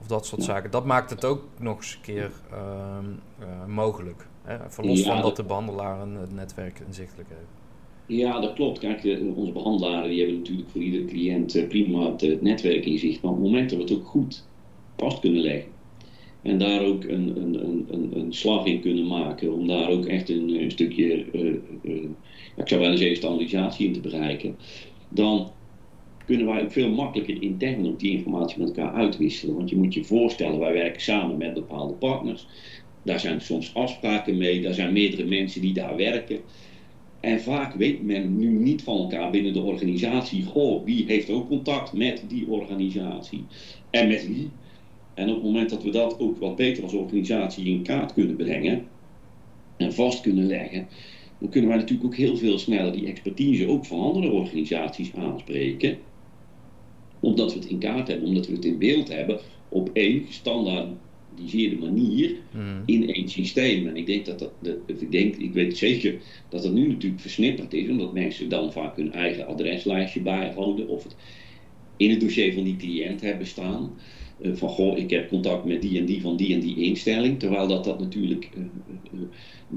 of 0.00 0.06
dat 0.06 0.26
soort 0.26 0.42
zaken. 0.42 0.70
Dat 0.70 0.84
maakt 0.84 1.10
het 1.10 1.24
ook 1.24 1.42
nog 1.58 1.76
eens 1.76 1.94
een 1.94 2.00
keer 2.00 2.30
uh, 2.52 3.66
mogelijk. 3.66 4.26
Hè? 4.42 4.56
Verlos 4.68 5.00
ja, 5.00 5.12
van 5.12 5.22
dat 5.22 5.36
de 5.36 5.44
behandelaar 5.44 6.00
een, 6.00 6.14
het 6.14 6.32
netwerk 6.32 6.78
inzichtelijk 6.86 7.28
heeft. 7.28 7.61
Ja, 8.06 8.40
dat 8.40 8.52
klopt. 8.52 8.78
Kijk, 8.78 9.18
onze 9.34 9.52
behandelaren 9.52 10.10
die 10.10 10.18
hebben 10.18 10.38
natuurlijk 10.38 10.68
voor 10.68 10.82
iedere 10.82 11.04
cliënt 11.04 11.56
uh, 11.56 11.68
prima 11.68 12.10
het, 12.10 12.20
het, 12.20 12.42
netwerk 12.42 12.84
in 12.84 12.98
zicht. 12.98 13.22
Maar 13.22 13.30
op 13.30 13.36
het 13.36 13.46
moment 13.46 13.70
dat 13.70 13.78
we 13.78 13.84
het 13.84 13.92
ook 13.92 14.06
goed 14.06 14.46
vast 14.96 15.20
kunnen 15.20 15.42
leggen. 15.42 15.70
En 16.42 16.58
daar 16.58 16.84
ook 16.84 17.04
een, 17.04 17.36
een, 17.36 17.86
een, 17.92 18.10
een 18.18 18.32
slag 18.32 18.66
in 18.66 18.80
kunnen 18.80 19.06
maken. 19.06 19.52
Om 19.52 19.66
daar 19.66 19.90
ook 19.90 20.06
echt 20.06 20.28
een, 20.28 20.62
een 20.62 20.70
stukje, 20.70 21.26
ik 22.56 22.68
zou 22.68 22.80
wel 22.80 22.90
eens 22.90 23.00
even 23.00 23.16
standaardisatie 23.16 23.86
in 23.86 23.92
te 23.92 24.00
bereiken. 24.00 24.56
Dan 25.08 25.50
kunnen 26.26 26.46
wij 26.46 26.62
ook 26.62 26.72
veel 26.72 26.90
makkelijker 26.90 27.42
intern 27.42 27.86
ook 27.86 27.98
die 27.98 28.16
informatie 28.16 28.58
met 28.58 28.68
elkaar 28.68 28.92
uitwisselen. 28.92 29.54
Want 29.54 29.70
je 29.70 29.76
moet 29.76 29.94
je 29.94 30.04
voorstellen, 30.04 30.58
wij 30.58 30.72
werken 30.72 31.00
samen 31.00 31.36
met 31.36 31.54
bepaalde 31.54 31.94
partners. 31.94 32.46
Daar 33.02 33.20
zijn 33.20 33.40
soms 33.40 33.74
afspraken 33.74 34.36
mee, 34.36 34.60
daar 34.60 34.74
zijn 34.74 34.92
meerdere 34.92 35.24
mensen 35.24 35.60
die 35.60 35.72
daar 35.72 35.96
werken. 35.96 36.40
En 37.22 37.40
vaak 37.40 37.74
weet 37.74 38.02
men 38.02 38.38
nu 38.38 38.48
niet 38.48 38.82
van 38.82 38.96
elkaar 38.96 39.30
binnen 39.30 39.52
de 39.52 39.60
organisatie, 39.60 40.44
goh, 40.44 40.84
wie 40.84 41.04
heeft 41.06 41.30
ook 41.30 41.46
contact 41.46 41.92
met 41.92 42.24
die 42.28 42.48
organisatie 42.48 43.46
en 43.90 44.08
met 44.08 44.26
wie. 44.26 44.50
En 45.14 45.28
op 45.28 45.34
het 45.34 45.44
moment 45.44 45.70
dat 45.70 45.82
we 45.82 45.90
dat 45.90 46.18
ook 46.18 46.38
wat 46.38 46.56
beter 46.56 46.82
als 46.82 46.92
organisatie 46.92 47.64
in 47.64 47.82
kaart 47.82 48.12
kunnen 48.12 48.36
brengen 48.36 48.88
en 49.76 49.92
vast 49.92 50.20
kunnen 50.20 50.46
leggen, 50.46 50.88
dan 51.38 51.48
kunnen 51.48 51.70
wij 51.70 51.78
natuurlijk 51.78 52.06
ook 52.06 52.16
heel 52.16 52.36
veel 52.36 52.58
sneller 52.58 52.92
die 52.92 53.06
expertise 53.06 53.68
ook 53.68 53.84
van 53.84 53.98
andere 53.98 54.30
organisaties 54.30 55.14
aanspreken. 55.14 55.96
Omdat 57.20 57.52
we 57.52 57.58
het 57.58 57.68
in 57.68 57.78
kaart 57.78 58.08
hebben, 58.08 58.26
omdat 58.26 58.46
we 58.46 58.52
het 58.52 58.64
in 58.64 58.78
beeld 58.78 59.08
hebben 59.08 59.40
op 59.68 59.90
één 59.92 60.26
standaard 60.32 60.88
manier 61.80 62.36
mm. 62.50 62.82
in 62.86 63.14
één 63.14 63.28
systeem. 63.28 63.86
En 63.86 63.96
ik 63.96 64.06
denk 64.06 64.26
dat 64.26 64.38
dat, 64.38 64.52
ik, 64.86 65.10
denk, 65.10 65.36
ik 65.36 65.52
weet 65.52 65.78
zeker 65.78 66.14
dat 66.48 66.62
dat 66.62 66.72
nu 66.72 66.88
natuurlijk 66.88 67.20
versnipperd 67.20 67.72
is, 67.72 67.88
omdat 67.88 68.12
mensen 68.12 68.48
dan 68.48 68.72
vaak 68.72 68.96
hun 68.96 69.12
eigen 69.12 69.46
adreslijstje 69.46 70.20
bijhouden 70.20 70.88
of 70.88 71.02
het 71.02 71.16
in 71.96 72.10
het 72.10 72.20
dossier 72.20 72.54
van 72.54 72.64
die 72.64 72.76
cliënt 72.76 73.20
hebben 73.20 73.46
staan. 73.46 73.90
Uh, 74.40 74.54
van 74.54 74.68
goh, 74.68 74.98
ik 74.98 75.10
heb 75.10 75.28
contact 75.28 75.64
met 75.64 75.82
die 75.82 75.98
en 75.98 76.04
die 76.04 76.20
van 76.20 76.36
die 76.36 76.54
en 76.54 76.60
die 76.60 76.76
instelling. 76.76 77.38
Terwijl 77.38 77.68
dat, 77.68 77.84
dat 77.84 78.00
natuurlijk 78.00 78.48
uh, 78.56 78.62
uh, 79.12 79.20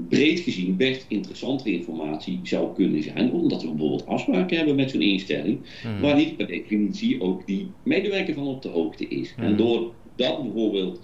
breed 0.08 0.40
gezien 0.40 0.76
best 0.76 1.04
interessante 1.08 1.72
informatie 1.72 2.40
zou 2.42 2.74
kunnen 2.74 3.02
zijn. 3.02 3.32
Omdat 3.32 3.62
we 3.62 3.68
bijvoorbeeld 3.68 4.06
afspraken 4.06 4.56
hebben 4.56 4.76
met 4.76 4.90
zo'n 4.90 5.02
instelling. 5.02 5.58
Mm. 5.84 6.00
Waar 6.00 6.16
niet 6.16 6.36
per 6.36 6.46
definitie 6.46 7.20
ook 7.20 7.46
die 7.46 7.66
medewerker 7.82 8.34
van 8.34 8.46
op 8.46 8.62
de 8.62 8.68
hoogte 8.68 9.08
is. 9.08 9.34
Mm. 9.36 9.44
En 9.44 9.56
door 9.56 9.92
dat 10.16 10.42
bijvoorbeeld 10.42 11.00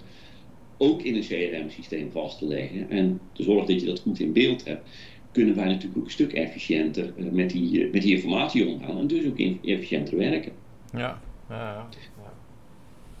ook 0.83 1.01
in 1.01 1.15
een 1.15 1.21
CRM-systeem 1.21 2.11
vast 2.11 2.37
te 2.37 2.45
leggen 2.45 2.89
en 2.89 3.19
te 3.31 3.43
zorgen 3.43 3.67
dat 3.67 3.81
je 3.81 3.87
dat 3.87 3.99
goed 3.99 4.19
in 4.19 4.33
beeld 4.33 4.65
hebt, 4.65 4.89
kunnen 5.31 5.55
wij 5.55 5.65
natuurlijk 5.65 5.97
ook 5.97 6.05
een 6.05 6.11
stuk 6.11 6.33
efficiënter 6.33 7.13
uh, 7.17 7.31
met, 7.31 7.49
die, 7.49 7.85
uh, 7.85 7.91
met 7.93 8.01
die 8.01 8.15
informatie 8.15 8.67
omgaan 8.67 8.97
en 8.97 9.07
dus 9.07 9.25
ook 9.25 9.39
efficiënter 9.39 10.17
werken. 10.17 10.51
Ja, 10.91 11.21
ja, 11.49 11.57
ja. 11.57 11.89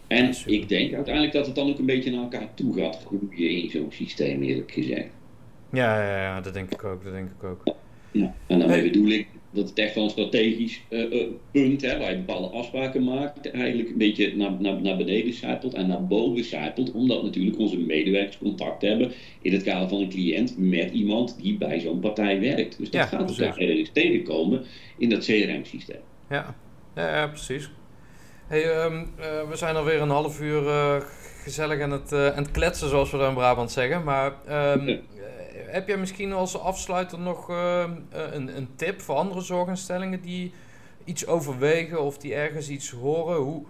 En 0.07 0.33
ik 0.45 0.69
denk 0.69 0.93
uiteindelijk 0.93 1.33
dat 1.33 1.45
het 1.45 1.55
dan 1.55 1.69
ook 1.69 1.79
een 1.79 1.85
beetje 1.85 2.11
naar 2.11 2.21
elkaar 2.21 2.53
toe 2.53 2.73
gaat 2.73 3.05
groeien 3.05 3.61
in 3.63 3.69
zo'n 3.69 3.91
systeem, 3.91 4.41
eerlijk 4.41 4.71
gezegd. 4.71 5.09
Ja, 5.71 6.01
ja, 6.01 6.21
ja, 6.21 6.41
dat 6.41 6.53
denk 6.53 6.71
ik 6.71 6.83
ook, 6.83 7.03
dat 7.03 7.13
denk 7.13 7.29
ik 7.39 7.43
ook. 7.43 7.75
Ja, 8.11 8.35
en 8.47 8.59
daarmee 8.59 8.79
hey. 8.79 8.91
bedoel 8.91 9.09
ik 9.09 9.27
dat 9.53 9.69
het 9.69 9.79
echt 9.79 9.95
wel 9.95 10.03
een 10.03 10.09
strategisch 10.09 10.81
uh, 10.89 11.11
uh, 11.11 11.27
punt, 11.51 11.81
hè, 11.81 11.97
waar 11.97 12.11
je 12.11 12.17
bepaalde 12.17 12.47
afspraken 12.47 13.03
maakt, 13.03 13.51
eigenlijk 13.51 13.89
een 13.89 13.97
beetje 13.97 14.35
naar, 14.35 14.51
naar, 14.59 14.81
naar 14.81 14.97
beneden 14.97 15.33
zijpelt 15.33 15.73
en 15.73 15.87
naar 15.87 16.07
boven 16.07 16.43
zijpelt, 16.43 16.91
omdat 16.91 17.23
natuurlijk 17.23 17.59
onze 17.59 17.77
medewerkers 17.77 18.37
contact 18.37 18.81
hebben 18.81 19.11
in 19.41 19.53
het 19.53 19.63
kader 19.63 19.89
van 19.89 20.01
een 20.01 20.09
cliënt 20.09 20.57
met 20.57 20.91
iemand 20.91 21.37
die 21.41 21.57
bij 21.57 21.79
zo'n 21.79 21.99
partij 21.99 22.39
werkt. 22.39 22.77
Dus 22.77 22.89
dat 22.89 23.01
ja, 23.01 23.05
gaat 23.17 23.39
elkaar 23.39 23.57
ergens 23.57 23.89
tegenkomen 23.93 24.63
in 24.97 25.09
dat 25.09 25.25
CRM-systeem. 25.25 26.01
Ja. 26.29 26.55
Ja, 26.95 27.15
ja, 27.15 27.27
precies. 27.27 27.71
Hey, 28.47 28.85
um, 28.85 28.93
uh, 29.19 29.49
we 29.49 29.55
zijn 29.55 29.75
alweer 29.75 30.01
een 30.01 30.09
half 30.09 30.41
uur 30.41 30.61
gezellig 31.43 31.81
aan 31.81 31.91
het, 31.91 32.13
aan 32.13 32.43
het 32.43 32.51
kletsen, 32.51 32.89
zoals 32.89 33.11
we 33.11 33.17
dan 33.17 33.27
in 33.27 33.33
Brabant 33.33 33.71
zeggen, 33.71 34.03
maar... 34.03 34.33
Um, 34.77 35.01
heb 35.73 35.87
jij 35.87 35.97
misschien 35.97 36.33
als 36.33 36.59
afsluiter 36.59 37.19
nog 37.19 37.49
uh, 37.49 37.83
een, 38.09 38.57
een, 38.57 38.69
tip 38.75 39.01
voor 39.01 39.15
andere 39.15 39.41
zorginstellingen 39.41 40.21
die 40.21 40.51
iets 41.03 41.27
overwegen 41.27 42.01
of 42.01 42.17
die 42.17 42.33
ergens 42.33 42.69
iets 42.69 42.89
horen? 42.89 43.37
Hoe, 43.37 43.63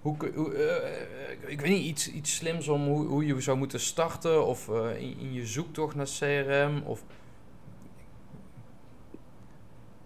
hoe, 0.00 0.16
hoe 0.34 0.54
uh, 0.54 1.50
ik 1.50 1.60
weet 1.60 1.70
niet, 1.70 1.86
iets, 1.86 2.10
iets 2.10 2.34
slims 2.34 2.68
om 2.68 2.86
hoe, 2.86 3.06
hoe 3.06 3.26
je 3.26 3.40
zou 3.40 3.58
moeten 3.58 3.80
starten 3.80 4.46
of 4.46 4.68
uh, 4.68 5.00
in, 5.00 5.16
in, 5.20 5.32
je 5.32 5.46
zoektocht 5.46 5.94
naar 5.94 6.08
CRM? 6.18 6.82
Of... 6.84 7.02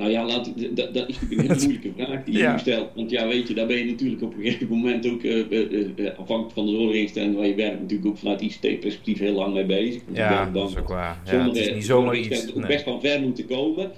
Nou 0.00 0.12
ja, 0.12 0.24
laat, 0.24 0.52
dat, 0.70 0.94
dat 0.94 1.08
is 1.08 1.20
natuurlijk 1.20 1.42
een 1.42 1.46
hele 1.48 1.60
moeilijke 1.60 1.92
vraag 1.96 2.24
die 2.24 2.34
je 2.34 2.40
ja. 2.40 2.58
stelt. 2.58 2.88
Want 2.94 3.10
ja, 3.10 3.26
weet 3.26 3.48
je, 3.48 3.54
daar 3.54 3.66
ben 3.66 3.76
je 3.76 3.84
natuurlijk 3.84 4.22
op 4.22 4.34
een 4.34 4.42
gegeven 4.42 4.68
moment 4.68 5.06
ook 5.06 5.22
uh, 5.22 5.50
uh, 5.50 5.88
uh, 5.96 6.18
afhankelijk 6.18 6.54
van 6.54 6.66
de 6.66 6.72
zorginstelling 6.72 7.36
waar 7.36 7.46
je 7.46 7.54
werkt, 7.54 7.80
natuurlijk 7.80 8.08
ook 8.08 8.18
vanuit 8.18 8.40
ICT-perspectief 8.40 9.18
heel 9.18 9.32
lang 9.32 9.54
mee 9.54 9.64
bezig. 9.64 10.02
Want 10.04 10.16
ja, 10.16 10.50
dat 10.50 10.70
is 10.70 10.76
ook 10.76 10.88
waar. 10.88 11.20
Ja, 11.24 11.46
het 11.46 11.56
is 11.56 11.72
niet 11.72 11.84
zomaar 11.84 12.16
iets. 12.16 12.48
ook 12.48 12.54
nee. 12.54 12.66
best 12.66 12.84
wel 12.84 13.00
ver 13.00 13.20
moeten 13.20 13.46
komen. 13.46 13.90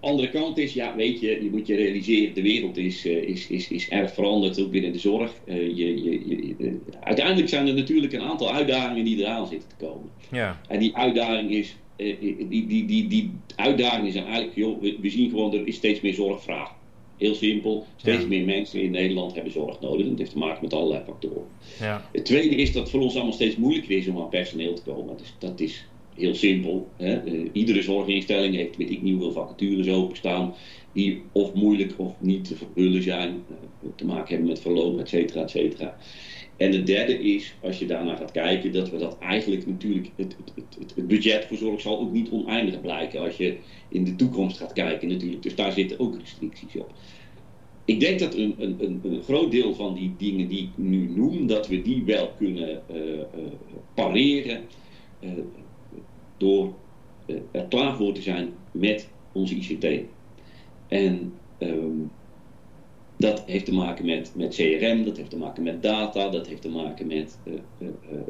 Andere 0.00 0.30
kant 0.30 0.58
is, 0.58 0.72
ja, 0.72 0.96
weet 0.96 1.20
je, 1.20 1.42
je 1.42 1.50
moet 1.50 1.66
je 1.66 1.76
realiseren, 1.76 2.34
de 2.34 2.42
wereld 2.42 2.76
is, 2.76 3.04
is, 3.04 3.46
is, 3.46 3.68
is 3.68 3.88
erg 3.88 4.12
veranderd, 4.12 4.60
ook 4.60 4.70
binnen 4.70 4.92
de 4.92 4.98
zorg. 4.98 5.32
je, 5.46 5.76
je, 5.76 6.28
je, 6.58 6.78
uiteindelijk 7.00 7.48
zijn 7.48 7.66
er 7.66 7.74
natuurlijk 7.74 8.12
een 8.12 8.20
aantal 8.20 8.52
uitdagingen 8.52 9.04
die 9.04 9.18
eraan 9.18 9.46
zitten 9.46 9.68
te 9.68 9.84
komen. 9.84 10.10
Ja. 10.30 10.60
En 10.68 10.78
die 10.78 10.96
uitdaging 10.96 11.50
is 11.50 11.76
die, 11.96 12.66
die, 12.66 12.86
die, 12.86 13.06
die 13.06 13.30
uitdagingen 13.56 14.12
zijn 14.12 14.24
eigenlijk, 14.24 14.56
joh, 14.56 14.80
we, 14.80 15.10
zien 15.10 15.30
gewoon, 15.30 15.54
er 15.54 15.66
is 15.66 15.76
steeds 15.76 16.00
meer 16.00 16.14
zorgvraag. 16.14 16.74
Heel 17.16 17.34
simpel, 17.34 17.86
steeds 17.96 18.22
ja. 18.22 18.28
meer 18.28 18.44
mensen 18.44 18.82
in 18.82 18.90
Nederland 18.90 19.34
hebben 19.34 19.52
zorg 19.52 19.80
nodig. 19.80 20.08
Dat 20.08 20.18
heeft 20.18 20.30
te 20.30 20.38
maken 20.38 20.62
met 20.62 20.72
allerlei 20.72 21.04
factoren. 21.04 21.46
Ja. 21.80 22.08
Het 22.12 22.24
tweede 22.24 22.54
is 22.54 22.72
dat 22.72 22.82
het 22.82 22.90
voor 22.90 23.00
ons 23.00 23.14
allemaal 23.14 23.32
steeds 23.32 23.56
moeilijker 23.56 23.96
is 23.96 24.08
om 24.08 24.18
aan 24.18 24.28
personeel 24.28 24.74
te 24.74 24.82
komen. 24.82 25.16
Dus 25.16 25.34
dat 25.38 25.60
is 25.60 25.86
heel 26.14 26.34
simpel. 26.34 26.88
Hè? 26.96 27.20
iedere 27.52 27.82
zorginstelling 27.82 28.54
heeft, 28.54 28.76
weet 28.76 28.90
ik 28.90 29.02
niet 29.02 29.12
hoeveel 29.12 29.32
vacatures 29.32 29.88
openstaan, 29.88 30.54
die 30.92 31.22
of 31.32 31.54
moeilijk 31.54 31.94
of 31.96 32.12
niet 32.18 32.44
te 32.44 32.56
vervullen 32.56 33.02
zijn, 33.02 33.44
te 33.94 34.06
maken 34.06 34.28
hebben 34.28 34.48
met 34.48 34.60
verloop, 34.60 34.98
et 34.98 35.08
cetera, 35.08 35.42
et 35.42 35.50
cetera. 35.50 35.96
En 36.56 36.72
het 36.72 36.86
derde 36.86 37.18
is, 37.18 37.54
als 37.62 37.78
je 37.78 37.86
daarnaar 37.86 38.16
gaat 38.16 38.30
kijken, 38.30 38.72
dat 38.72 38.90
we 38.90 38.98
dat 38.98 39.18
eigenlijk 39.18 39.66
natuurlijk, 39.66 40.10
het, 40.16 40.36
het, 40.36 40.66
het, 40.78 40.92
het, 40.94 41.06
budget 41.06 41.44
voor 41.44 41.56
zorg 41.56 41.80
zal 41.80 42.00
ook 42.00 42.12
niet 42.12 42.30
oneindig 42.30 42.80
blijken 42.80 43.20
als 43.20 43.36
je 43.36 43.56
in 43.88 44.04
de 44.04 44.16
toekomst 44.16 44.56
gaat 44.56 44.72
kijken 44.72 45.08
natuurlijk. 45.08 45.42
Dus 45.42 45.54
daar 45.54 45.72
zitten 45.72 45.98
ook 45.98 46.18
restricties 46.18 46.76
op. 46.76 46.92
Ik 47.84 48.00
denk 48.00 48.18
dat 48.18 48.34
een, 48.34 48.54
een, 48.58 49.00
een, 49.02 49.22
groot 49.22 49.50
deel 49.50 49.74
van 49.74 49.94
die 49.94 50.14
dingen 50.18 50.48
die 50.48 50.62
ik 50.62 50.70
nu 50.74 51.10
noem, 51.14 51.46
dat 51.46 51.68
we 51.68 51.82
die 51.82 52.04
wel 52.04 52.30
kunnen 52.36 52.82
uh, 52.90 52.96
uh, 53.06 53.22
pareren 53.94 54.60
uh, 55.20 55.30
door 56.36 56.74
er 57.50 57.64
klaar 57.68 57.96
voor 57.96 58.12
te 58.12 58.22
zijn 58.22 58.48
met 58.70 59.08
onze 59.32 59.54
ICT. 59.54 59.86
En 60.88 61.32
um, 61.58 62.10
dat 63.16 63.44
heeft 63.46 63.64
te 63.64 63.74
maken 63.74 64.06
met, 64.06 64.32
met 64.34 64.54
CRM, 64.54 65.04
dat 65.04 65.16
heeft 65.16 65.30
te 65.30 65.38
maken 65.38 65.62
met 65.62 65.82
data, 65.82 66.28
dat 66.28 66.46
heeft 66.46 66.62
te 66.62 66.68
maken 66.68 67.06
met 67.06 67.38
uh, 67.44 67.54
uh, 67.78 67.88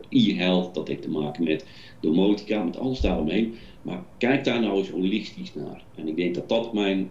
e-health, 0.08 0.74
dat 0.74 0.88
heeft 0.88 1.02
te 1.02 1.10
maken 1.10 1.44
met 1.44 1.66
domotica, 2.00 2.62
met 2.62 2.78
alles 2.78 3.00
daaromheen. 3.00 3.54
Maar 3.82 4.02
kijk 4.18 4.44
daar 4.44 4.60
nou 4.60 4.78
eens 4.78 4.90
holistisch 4.90 5.54
naar. 5.54 5.84
En 5.94 6.08
ik 6.08 6.16
denk 6.16 6.34
dat 6.34 6.48
dat 6.48 6.72
mijn, 6.72 7.10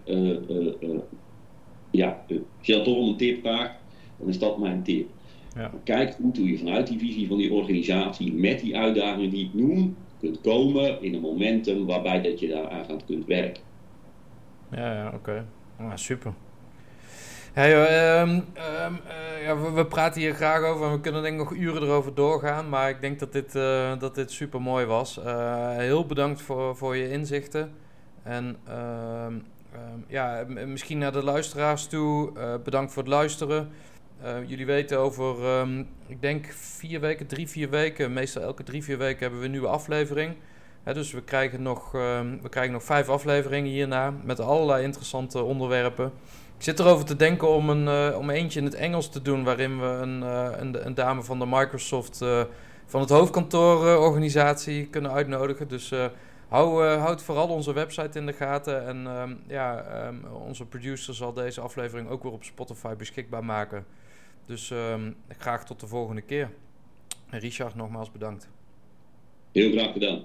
ja, 1.92 2.26
als 2.30 2.68
je 2.68 2.74
dat 2.74 2.84
toch 2.84 2.98
om 2.98 3.08
een 3.08 3.18
tip 3.18 3.40
vraagt, 3.40 3.76
dan 4.20 4.30
is 4.30 4.40
dat 4.40 4.58
mijn 4.58 4.84
tip. 4.84 5.08
Ja. 5.56 5.72
Kijk 5.84 6.14
goed 6.14 6.38
hoe 6.38 6.50
je 6.50 6.58
vanuit 6.58 6.88
die 6.88 7.00
visie 7.00 7.28
van 7.28 7.38
die 7.38 7.54
organisatie 7.54 8.34
met 8.34 8.60
die 8.60 8.78
uitdagingen 8.78 9.30
die 9.30 9.46
ik 9.46 9.54
noem, 9.54 9.96
kunt 10.20 10.42
komen 10.42 11.02
in 11.02 11.14
een 11.14 11.22
momentum 11.22 11.86
waarbij 11.86 12.22
dat 12.22 12.40
je 12.40 12.48
daar 12.48 12.70
aan 12.70 13.06
kunt 13.06 13.26
werken. 13.26 13.64
Ja, 14.72 14.94
ja 14.94 15.08
oké. 15.08 15.16
Okay. 15.16 15.44
Ah, 15.78 15.96
super. 15.96 16.34
Hey, 17.56 18.22
um, 18.22 18.30
um, 18.30 18.44
uh, 19.08 19.44
ja, 19.44 19.74
we, 19.74 19.86
praten 19.86 20.22
hier 20.22 20.34
graag 20.34 20.64
over 20.64 20.86
en 20.86 20.92
we 20.92 21.00
kunnen 21.00 21.22
denk 21.22 21.34
ik 21.34 21.50
nog 21.50 21.60
uren 21.60 21.82
erover 21.82 22.14
doorgaan. 22.14 22.70
Maar 22.70 22.90
ik 22.90 23.02
denk 23.02 23.20
dat 23.20 23.32
dit, 23.32 23.56
uh, 23.56 24.00
dat 24.00 24.16
dit 24.16 24.32
super 24.32 24.62
mooi 24.62 24.86
was. 24.86 25.20
Uh, 25.26 25.70
heel 25.70 26.06
bedankt 26.06 26.42
voor, 26.42 26.76
voor 26.76 26.96
je 26.96 27.12
inzichten. 27.12 27.72
En 28.24 28.58
um, 29.26 29.46
ja, 30.08 30.46
misschien 30.48 30.98
naar 30.98 31.12
de 31.12 31.24
luisteraars 31.24 31.88
toe. 31.88 32.32
bedankt 32.64 32.94
voor 32.94 33.04
het 33.04 33.12
luisteren. 33.12 33.70
jullie 34.46 34.66
weten 34.66 35.00
over, 35.00 35.36
ik 36.08 36.22
denk 36.22 36.46
vier 36.54 37.00
weken, 37.00 37.28
drie, 37.28 37.50
vier 37.50 37.70
weken. 37.70 38.14
Meestal 38.14 38.42
elke 38.42 38.64
drie, 38.64 38.84
vier 38.84 38.98
weken 38.98 39.20
hebben 39.20 39.40
we 39.40 39.46
een 39.46 39.52
nieuwe 39.52 39.68
aflevering. 39.68 40.36
dus 40.84 41.12
we 41.12 41.22
krijgen, 41.22 41.62
nog, 41.62 41.92
we 42.42 42.50
krijgen 42.50 42.74
nog 42.74 42.84
vijf 42.84 43.10
afleveringen 43.10 43.72
hierna 43.72 44.14
met 44.24 44.40
allerlei 44.40 44.84
interessante 44.84 45.42
onderwerpen. 45.44 46.12
Zit 46.66 46.80
erover 46.80 47.06
te 47.06 47.16
denken 47.16 47.50
om, 47.50 47.70
een, 47.70 48.12
uh, 48.12 48.18
om 48.18 48.30
eentje 48.30 48.60
in 48.60 48.66
het 48.66 48.74
Engels 48.74 49.10
te 49.10 49.22
doen, 49.22 49.44
waarin 49.44 49.80
we 49.80 49.86
een, 49.86 50.20
uh, 50.20 50.84
een, 50.84 50.94
dame 50.94 51.24
van 51.24 51.40
de 51.40 51.46
Microsoft 51.46 52.22
uh, 52.22 52.44
van 52.86 53.02
het 53.02 53.10
hoofdkantoororganisatie 53.10 54.88
kunnen 54.88 55.12
uitnodigen. 55.12 55.68
Dus 55.68 55.94
hou, 56.48 56.84
houd 56.84 57.24
vooral 57.24 57.48
onze 57.48 57.74
website 57.74 58.20
in 58.20 58.26
de 58.26 58.34
gaten. 58.34 58.88
En 58.88 59.08
um, 59.08 59.44
ja, 59.48 59.86
um, 60.08 60.26
onze 60.26 60.66
producer 60.66 61.14
zal 61.14 61.34
deze 61.34 61.62
aflevering 61.62 62.10
ook 62.10 62.24
weer 62.24 62.32
op 62.32 62.44
Spotify 62.44 62.96
beschikbaar 62.96 63.46
maken. 63.46 63.86
Dus 64.46 64.70
um, 64.70 65.16
graag 65.38 65.66
tot 65.66 65.80
de 65.80 65.88
volgende 65.88 66.22
keer. 66.22 66.52
En 67.30 67.40
Richard, 67.40 67.76
nogmaals 67.76 68.12
bedankt. 68.12 68.50
Heel 69.52 69.72
graag 69.72 69.92
gedaan. 69.94 70.24